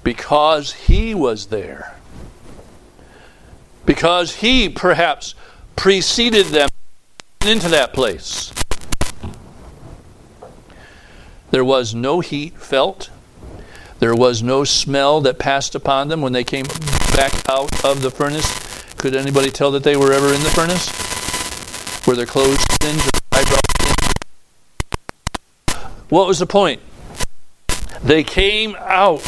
Because 0.03 0.73
he 0.73 1.13
was 1.13 1.47
there. 1.47 1.97
Because 3.85 4.37
he 4.37 4.69
perhaps 4.69 5.35
preceded 5.75 6.47
them 6.47 6.69
into 7.45 7.67
that 7.67 7.93
place. 7.93 8.53
There 11.51 11.65
was 11.65 11.93
no 11.93 12.21
heat 12.21 12.57
felt. 12.57 13.09
There 13.99 14.15
was 14.15 14.41
no 14.41 14.63
smell 14.63 15.21
that 15.21 15.37
passed 15.39 15.75
upon 15.75 16.07
them 16.07 16.21
when 16.21 16.33
they 16.33 16.43
came 16.43 16.65
back 17.15 17.33
out 17.49 17.83
of 17.83 18.01
the 18.01 18.09
furnace. 18.09 18.47
Could 18.95 19.15
anybody 19.15 19.51
tell 19.51 19.71
that 19.71 19.83
they 19.83 19.97
were 19.97 20.13
ever 20.13 20.33
in 20.33 20.41
the 20.41 20.49
furnace? 20.49 20.87
Were 22.07 22.15
their 22.15 22.25
clothes 22.25 22.65
singed 22.81 23.05
or 23.05 23.19
eyebrows 23.37 23.59
singed? 23.81 24.23
What 26.09 26.27
was 26.27 26.39
the 26.39 26.45
point? 26.45 26.81
They 28.01 28.23
came 28.23 28.75
out. 28.79 29.27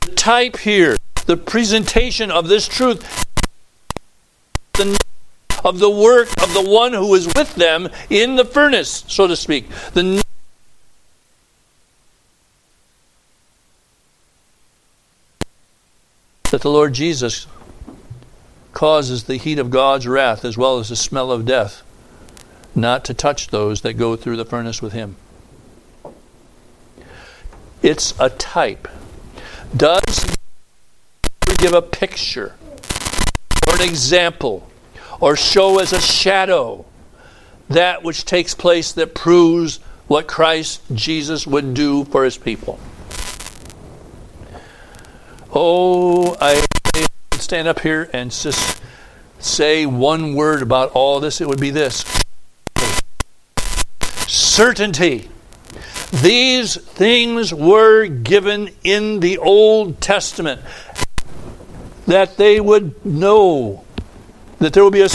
The 0.00 0.12
type 0.12 0.58
here 0.58 0.96
the 1.30 1.36
presentation 1.36 2.30
of 2.30 2.48
this 2.48 2.66
truth 2.66 3.19
of 5.64 5.78
the 5.78 5.90
work 5.90 6.28
of 6.42 6.52
the 6.54 6.62
one 6.62 6.92
who 6.92 7.14
is 7.14 7.26
with 7.26 7.54
them 7.54 7.88
in 8.08 8.36
the 8.36 8.44
furnace, 8.44 9.04
so 9.08 9.26
to 9.26 9.36
speak. 9.36 9.68
The 9.92 10.22
that 16.50 16.62
the 16.62 16.70
Lord 16.70 16.92
Jesus 16.94 17.46
causes 18.72 19.24
the 19.24 19.36
heat 19.36 19.58
of 19.58 19.70
God's 19.70 20.06
wrath 20.06 20.44
as 20.44 20.58
well 20.58 20.78
as 20.78 20.88
the 20.88 20.96
smell 20.96 21.30
of 21.30 21.46
death 21.46 21.82
not 22.74 23.04
to 23.04 23.14
touch 23.14 23.48
those 23.48 23.80
that 23.82 23.94
go 23.94 24.16
through 24.16 24.36
the 24.36 24.44
furnace 24.44 24.80
with 24.80 24.92
him. 24.92 25.16
It's 27.82 28.14
a 28.18 28.30
type. 28.30 28.88
Does 29.76 30.36
give 31.58 31.72
a 31.72 31.82
picture 31.82 32.54
or 33.66 33.74
an 33.74 33.82
example 33.82 34.69
or 35.20 35.36
show 35.36 35.78
as 35.78 35.92
a 35.92 36.00
shadow 36.00 36.84
that 37.68 38.02
which 38.02 38.24
takes 38.24 38.54
place 38.54 38.92
that 38.92 39.14
proves 39.14 39.78
what 40.08 40.26
Christ 40.26 40.82
Jesus 40.92 41.46
would 41.46 41.72
do 41.74 42.04
for 42.04 42.24
his 42.24 42.36
people. 42.36 42.80
Oh, 45.52 46.36
I 46.40 46.64
stand 47.34 47.68
up 47.68 47.80
here 47.80 48.08
and 48.12 48.30
just 48.30 48.82
say 49.38 49.86
one 49.86 50.34
word 50.34 50.62
about 50.62 50.92
all 50.92 51.20
this, 51.20 51.40
it 51.40 51.48
would 51.48 51.60
be 51.60 51.70
this 51.70 52.04
certainty. 54.26 55.28
These 56.12 56.76
things 56.76 57.54
were 57.54 58.06
given 58.06 58.70
in 58.82 59.20
the 59.20 59.38
Old 59.38 60.00
Testament 60.00 60.60
that 62.06 62.36
they 62.36 62.60
would 62.60 63.04
know 63.04 63.84
that 64.60 64.72
there 64.72 64.84
will 64.84 64.90
be 64.90 65.02
a 65.02 65.08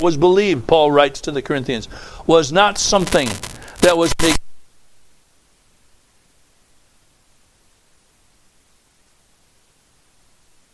was 0.00 0.16
believed, 0.16 0.66
Paul 0.66 0.90
writes 0.90 1.20
to 1.22 1.30
the 1.30 1.42
Corinthians, 1.42 1.88
was 2.26 2.52
not 2.52 2.78
something 2.78 3.28
that 3.80 3.96
was. 3.96 4.12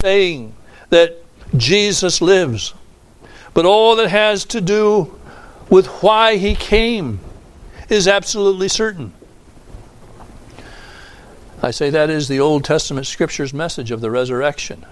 Saying 0.03 0.55
that 0.91 1.17
Jesus 1.57 2.21
lives, 2.21 2.75
but 3.53 3.67
all 3.67 3.97
that 3.97 4.09
has 4.09 4.45
to 4.47 4.61
do 4.61 5.19
with 5.69 5.87
why 6.03 6.37
he 6.37 6.55
came 6.55 7.19
is 7.89 8.07
absolutely 8.07 8.69
certain. 8.69 9.13
I 11.63 11.73
say 11.73 11.91
that 11.91 12.11
is 12.11 12.29
the 12.29 12.39
Old 12.39 12.65
Testament 12.65 13.07
Scripture's 13.07 13.53
message 13.53 13.91
of 13.91 14.01
the 14.01 14.11
resurrection. 14.11 14.87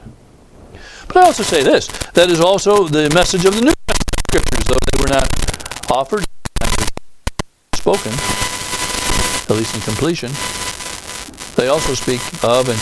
But 1.08 1.16
I 1.18 1.22
also 1.22 1.42
say 1.42 1.62
this 1.62 1.86
that 2.14 2.30
is 2.30 2.40
also 2.40 2.88
the 2.88 3.10
message 3.14 3.44
of 3.44 3.54
the 3.54 3.62
New 3.62 3.72
Testament 3.86 4.20
scriptures, 4.30 4.64
though 4.66 4.78
they 4.92 5.00
were 5.00 5.08
not 5.08 5.28
offered, 5.90 6.24
spoken, 7.74 8.12
at 8.12 9.56
least 9.56 9.74
in 9.74 9.80
completion. 9.82 10.30
They 11.56 11.68
also 11.68 11.94
speak 11.94 12.20
of 12.42 12.68
and 12.68 12.78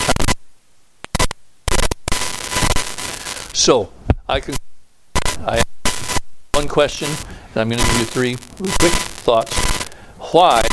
so 3.53 3.91
I 4.27 4.39
can 4.39 4.55
I 5.45 5.61
one 6.53 6.67
question, 6.67 7.09
and 7.09 7.57
I'm 7.57 7.69
going 7.69 7.79
to 7.81 7.85
give 7.85 7.99
you 7.99 8.05
three 8.05 8.35
quick 8.35 8.93
thoughts. 9.23 9.57
Why? 10.31 10.63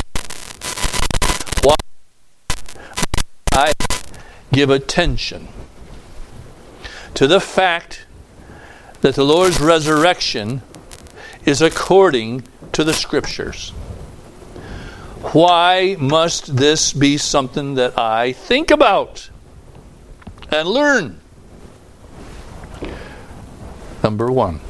Why 1.63 1.75
I 3.51 3.73
give 4.51 4.69
attention 4.69 5.47
to 7.15 7.27
the 7.27 7.39
fact 7.39 8.05
that 9.01 9.15
the 9.15 9.23
Lord's 9.23 9.59
resurrection 9.59 10.61
is 11.45 11.61
according 11.61 12.43
to 12.71 12.83
the 12.83 12.93
Scriptures. 12.93 13.71
Why 15.33 15.95
must 15.99 16.55
this 16.55 16.93
be 16.93 17.17
something 17.17 17.75
that 17.75 17.97
I 17.97 18.33
think 18.33 18.71
about 18.71 19.29
and 20.49 20.67
learn? 20.67 21.19
Number 24.03 24.31
one, 24.31 24.61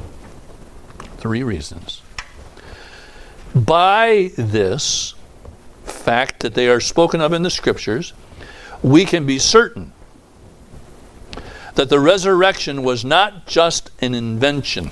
three 1.17 1.43
reasons. 1.43 2.01
By 3.55 4.31
this 4.37 5.13
fact 5.83 6.41
that 6.41 6.53
they 6.53 6.67
are 6.67 6.79
spoken 6.79 7.21
of 7.21 7.33
in 7.33 7.43
the 7.43 7.49
Scriptures, 7.49 8.13
we 8.81 9.05
can 9.05 9.25
be 9.25 9.39
certain 9.39 9.93
that 11.81 11.89
the 11.89 11.99
resurrection 11.99 12.83
was 12.83 13.03
not 13.03 13.47
just 13.47 13.89
an 14.01 14.13
invention 14.13 14.91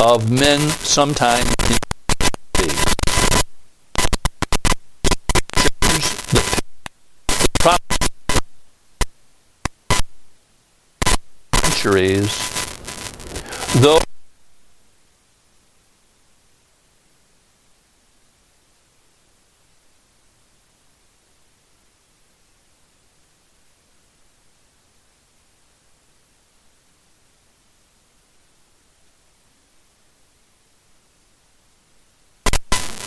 of 0.00 0.28
men 0.28 0.58
sometime 0.58 1.46
in 1.46 1.78
centuries, 11.62 12.32
though 13.76 14.00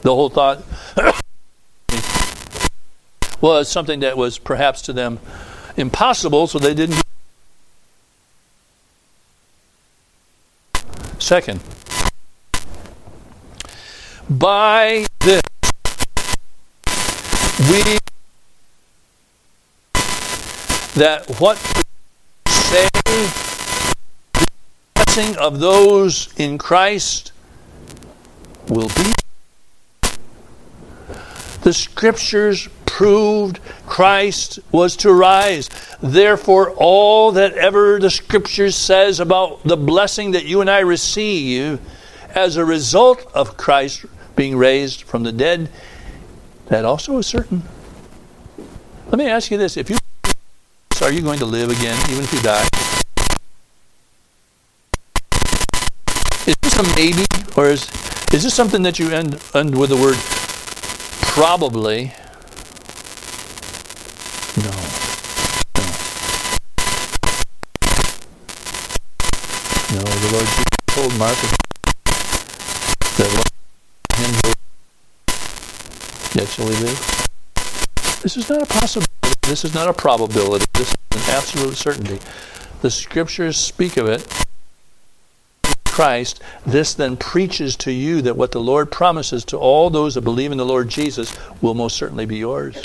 the 0.01 0.13
whole 0.15 0.29
thought 0.29 0.63
was 3.41 3.69
something 3.69 4.01
that 4.01 4.17
was 4.17 4.37
perhaps 4.37 4.81
to 4.83 4.93
them 4.93 5.19
impossible, 5.77 6.47
so 6.47 6.59
they 6.59 6.73
didn't. 6.73 7.01
Second, 11.19 11.61
by 14.29 15.05
this, 15.19 15.41
we 17.69 17.99
that 20.95 21.23
what 21.39 21.57
say 22.47 22.87
the 23.05 24.45
blessing 24.95 25.37
of 25.37 25.59
those 25.59 26.33
in 26.37 26.57
Christ 26.57 27.31
will 28.67 28.89
be 28.89 29.13
the 31.69 31.73
scriptures 31.73 32.67
proved 32.87 33.59
Christ 33.85 34.57
was 34.71 34.95
to 34.97 35.13
rise. 35.13 35.69
Therefore, 36.01 36.71
all 36.71 37.31
that 37.33 37.53
ever 37.53 37.99
the 37.99 38.09
scriptures 38.09 38.75
says 38.75 39.19
about 39.19 39.63
the 39.63 39.77
blessing 39.77 40.31
that 40.31 40.45
you 40.45 40.61
and 40.61 40.69
I 40.69 40.79
receive 40.79 41.79
as 42.33 42.57
a 42.57 42.65
result 42.65 43.23
of 43.35 43.55
Christ 43.55 44.03
being 44.35 44.57
raised 44.57 45.03
from 45.03 45.21
the 45.21 45.31
dead, 45.31 45.69
that 46.69 46.85
also 46.85 47.19
is 47.19 47.27
certain. 47.27 47.61
Let 49.09 49.19
me 49.19 49.27
ask 49.27 49.51
you 49.51 49.59
this: 49.59 49.77
If 49.77 49.91
you 49.91 49.97
are 51.03 51.11
you 51.11 51.21
going 51.21 51.37
to 51.37 51.45
live 51.45 51.69
again, 51.69 51.99
even 52.09 52.23
if 52.23 52.33
you 52.33 52.41
die? 52.41 52.67
Is 56.47 56.55
this 56.63 56.79
a 56.79 56.83
maybe, 56.95 57.25
or 57.55 57.67
is 57.67 57.87
is 58.33 58.41
this 58.41 58.55
something 58.55 58.81
that 58.81 58.97
you 58.97 59.11
end 59.11 59.39
end 59.53 59.77
with 59.77 59.91
the 59.91 59.97
word 59.97 60.17
Probably. 61.39 62.11
No. 64.57 64.63
No. 64.65 65.85
No, 69.95 70.01
the 70.03 70.29
Lord 70.33 70.47
Jesus 70.47 70.65
told 70.87 71.17
Martha 71.17 71.47
that 73.15 73.31
him 74.15 74.31
yet 76.35 76.49
shall 76.49 76.67
he 76.67 76.75
live. 76.83 76.99
This 78.21 78.35
is 78.35 78.49
not 78.49 78.61
a 78.61 78.65
possibility. 78.65 79.33
This 79.43 79.63
is 79.63 79.73
not 79.73 79.87
a 79.87 79.93
probability. 79.93 80.65
This 80.73 80.89
is 80.89 80.95
an 81.11 81.35
absolute 81.35 81.77
certainty. 81.77 82.19
The 82.81 82.91
scriptures 82.91 83.55
speak 83.55 83.95
of 83.95 84.09
it 84.09 84.27
Christ, 85.99 86.41
this 86.65 86.93
then 86.93 87.17
preaches 87.17 87.75
to 87.75 87.91
you 87.91 88.21
that 88.21 88.37
what 88.37 88.53
the 88.53 88.61
Lord 88.61 88.89
promises 88.89 89.43
to 89.43 89.57
all 89.57 89.89
those 89.89 90.15
that 90.15 90.21
believe 90.21 90.49
in 90.53 90.57
the 90.57 90.65
Lord 90.65 90.87
Jesus 90.87 91.37
will 91.61 91.73
most 91.73 91.97
certainly 91.97 92.25
be 92.25 92.37
yours. 92.37 92.81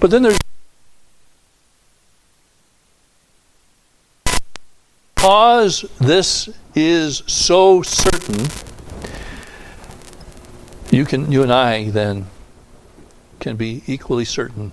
But 0.00 0.10
then 0.10 0.22
there's 0.22 0.38
because 5.14 5.82
this 6.00 6.48
is 6.74 7.22
so 7.26 7.82
certain, 7.82 8.46
you 10.90 11.04
can 11.04 11.30
you 11.30 11.42
and 11.42 11.52
I 11.52 11.90
then 11.90 12.28
can 13.40 13.56
be 13.56 13.82
equally 13.86 14.24
certain 14.24 14.72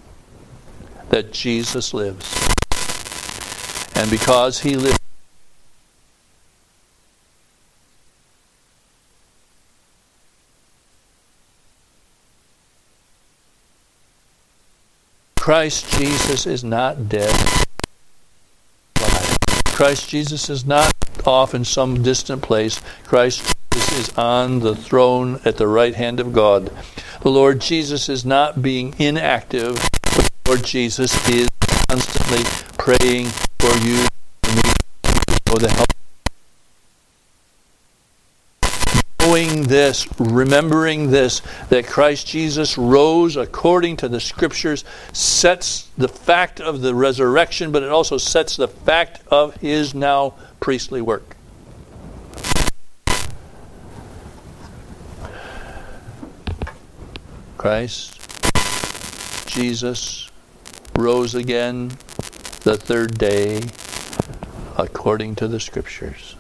that 1.10 1.34
Jesus 1.34 1.94
lives. 1.94 2.34
And 3.96 4.10
because 4.10 4.62
he 4.62 4.78
lives 4.78 5.01
Christ 15.42 15.98
Jesus 15.98 16.46
is 16.46 16.64
not 16.64 17.10
dead. 17.10 17.36
Christ 19.66 20.08
Jesus 20.08 20.52
is 20.52 20.68
not 20.68 20.94
off 21.26 21.56
in 21.56 21.66
some 21.66 22.04
distant 22.04 22.44
place. 22.44 22.80
Christ 23.06 23.52
Jesus 23.74 24.10
is 24.10 24.18
on 24.20 24.60
the 24.60 24.76
throne 24.76 25.42
at 25.44 25.58
the 25.58 25.68
right 25.68 25.96
hand 25.96 26.20
of 26.20 26.32
God. 26.32 26.70
The 27.24 27.32
Lord 27.32 27.60
Jesus 27.60 28.08
is 28.08 28.24
not 28.24 28.62
being 28.62 28.94
inactive, 29.00 29.78
the 30.04 30.30
Lord 30.46 30.64
Jesus 30.64 31.12
is 31.28 31.48
constantly 31.90 32.44
praying 32.78 33.26
for 33.58 33.76
you 33.80 34.06
and 34.44 34.56
me 34.58 34.72
for 35.48 35.58
the 35.58 35.74
help 35.76 35.91
knowing 39.42 39.64
this, 39.64 40.08
remembering 40.20 41.10
this, 41.10 41.42
that 41.70 41.88
Christ 41.88 42.28
Jesus 42.28 42.78
rose 42.78 43.38
according 43.38 43.98
to 43.98 44.08
the 44.08 44.20
Scriptures, 44.20 44.84
sets 45.14 45.90
the 45.98 46.08
fact 46.08 46.60
of 46.60 46.82
the 46.82 46.94
resurrection, 46.94 47.72
but 47.72 47.82
it 47.84 47.90
also 47.90 48.18
sets 48.18 48.56
the 48.56 48.68
fact 48.68 49.22
of 49.28 49.56
his 49.56 49.96
now 49.96 50.36
priestly 50.60 51.02
work. 51.02 51.36
Christ, 57.58 58.20
Jesus, 59.48 60.30
rose 60.96 61.36
again 61.36 61.90
the 62.64 62.78
third 62.78 63.18
day 63.18 63.62
according 64.78 65.36
to 65.36 65.48
the 65.48 65.60
Scriptures. 65.60 66.36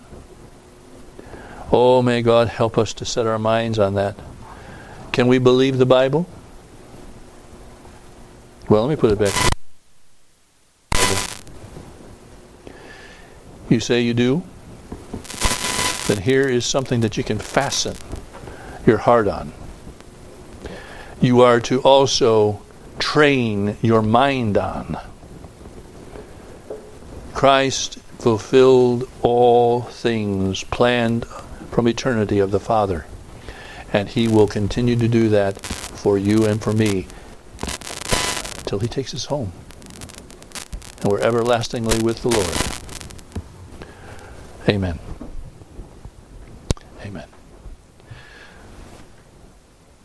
Oh, 1.72 2.02
may 2.02 2.22
God 2.22 2.50
help 2.50 2.78
us 2.78 2.94
to 2.96 3.06
set 3.06 3.26
our 3.26 3.40
minds 3.40 3.80
on 3.80 3.94
that. 3.94 4.16
Can 5.14 5.28
we 5.28 5.38
believe 5.38 5.78
the 5.78 5.86
Bible? 5.86 6.28
Well, 8.68 8.86
let 8.86 8.90
me 8.90 8.96
put 8.96 9.12
it 9.12 9.20
back. 9.20 9.52
You 13.70 13.80
say 13.80 14.02
you 14.02 14.14
do? 14.14 14.44
Then 16.08 16.24
here 16.24 16.50
is 16.50 16.66
something 16.66 17.00
that 17.02 17.16
you 17.16 17.24
can 17.24 17.40
fasten 17.40 17.96
your 18.86 18.98
heart 18.98 19.30
on. 19.30 19.54
You 21.22 21.40
are 21.40 21.62
to 21.62 21.82
also 21.82 22.62
train 23.00 23.78
your 23.82 24.02
mind 24.02 24.58
on. 24.58 24.98
Christ 27.34 28.00
fulfilled 28.20 29.10
all 29.22 29.84
things 29.84 30.66
planned 30.66 31.26
from 31.72 31.88
eternity 31.88 32.38
of 32.38 32.52
the 32.52 32.60
Father. 32.60 33.08
And 33.92 34.10
He 34.10 34.28
will 34.28 34.48
continue 34.48 34.96
to 34.98 35.08
do 35.08 35.30
that 35.30 35.60
for 35.66 36.18
you 36.18 36.46
and 36.46 36.62
for 36.62 36.74
me 36.74 37.08
until 38.60 38.80
He 38.80 38.88
takes 38.88 39.16
us 39.16 39.26
home. 39.26 39.52
And 41.02 41.12
we're 41.12 41.22
everlastingly 41.22 42.04
with 42.04 42.22
the 42.22 42.30
Lord. 42.30 42.82
Amen. 44.70 45.00
Amen. 47.04 47.28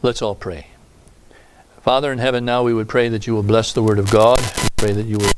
Let's 0.03 0.23
all 0.23 0.35
pray. 0.35 0.69
Father 1.83 2.11
in 2.11 2.19
heaven, 2.19 2.45
now 2.45 2.63
we 2.63 2.73
would 2.75 2.89
pray 2.89 3.09
that 3.09 3.27
you 3.27 3.35
will 3.35 3.43
bless 3.43 3.73
the 3.73 3.83
Word 3.83 3.99
of 3.99 4.11
God. 4.11 4.41
Pray 4.77 4.93
that 4.93 5.07
you 5.07 5.19
will, 5.19 5.33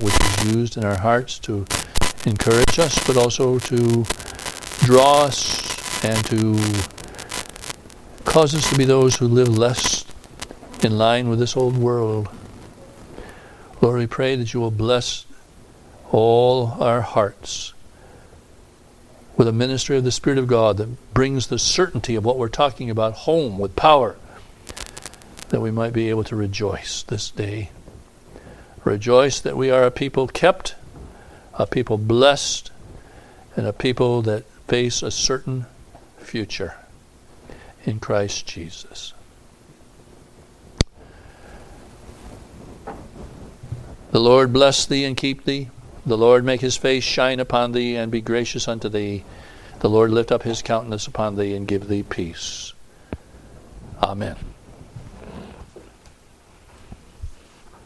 which 0.00 0.14
is 0.20 0.54
used 0.54 0.76
in 0.76 0.84
our 0.84 0.98
hearts 0.98 1.38
to 1.40 1.64
encourage 2.26 2.78
us, 2.78 3.06
but 3.06 3.16
also 3.16 3.58
to 3.58 4.04
draw 4.78 5.24
us 5.24 6.04
and 6.04 6.24
to 6.26 6.58
cause 8.24 8.54
us 8.54 8.70
to 8.70 8.78
be 8.78 8.84
those 8.84 9.16
who 9.16 9.26
live 9.26 9.48
less 9.48 10.04
in 10.82 10.96
line 10.96 11.28
with 11.28 11.38
this 11.38 11.56
old 11.56 11.76
world. 11.76 12.28
Lord, 13.80 13.98
we 13.98 14.06
pray 14.06 14.36
that 14.36 14.52
you 14.54 14.60
will 14.60 14.70
bless 14.70 15.26
all 16.10 16.76
our 16.80 17.00
hearts 17.00 17.74
with 19.36 19.46
a 19.46 19.52
ministry 19.52 19.96
of 19.96 20.04
the 20.04 20.10
Spirit 20.10 20.38
of 20.38 20.46
God 20.46 20.76
that 20.78 21.14
brings 21.14 21.46
the 21.46 21.58
certainty 21.58 22.16
of 22.16 22.24
what 22.24 22.38
we're 22.38 22.48
talking 22.48 22.90
about 22.90 23.12
home 23.14 23.58
with 23.58 23.76
power, 23.76 24.16
that 25.50 25.60
we 25.60 25.70
might 25.70 25.92
be 25.92 26.10
able 26.10 26.24
to 26.24 26.36
rejoice 26.36 27.02
this 27.04 27.30
day. 27.30 27.70
Rejoice 28.84 29.40
that 29.40 29.56
we 29.56 29.70
are 29.70 29.84
a 29.84 29.90
people 29.90 30.26
kept, 30.26 30.74
a 31.54 31.66
people 31.66 31.98
blessed, 31.98 32.70
and 33.56 33.66
a 33.66 33.72
people 33.72 34.22
that 34.22 34.44
face 34.68 35.02
a 35.02 35.10
certain 35.10 35.64
future 36.18 36.74
in 37.84 37.98
Christ 37.98 38.46
Jesus. 38.46 39.14
The 44.10 44.20
Lord 44.20 44.52
bless 44.52 44.86
thee 44.86 45.04
and 45.04 45.16
keep 45.16 45.44
thee. 45.44 45.68
The 46.04 46.18
Lord 46.18 46.44
make 46.44 46.60
his 46.60 46.76
face 46.76 47.04
shine 47.04 47.40
upon 47.40 47.72
thee 47.72 47.96
and 47.96 48.12
be 48.12 48.20
gracious 48.20 48.68
unto 48.68 48.88
thee. 48.88 49.24
The 49.80 49.90
Lord 49.90 50.10
lift 50.10 50.30
up 50.32 50.42
his 50.42 50.62
countenance 50.62 51.06
upon 51.06 51.36
thee 51.36 51.54
and 51.54 51.66
give 51.66 51.88
thee 51.88 52.02
peace. 52.02 52.72
Amen. 54.02 54.36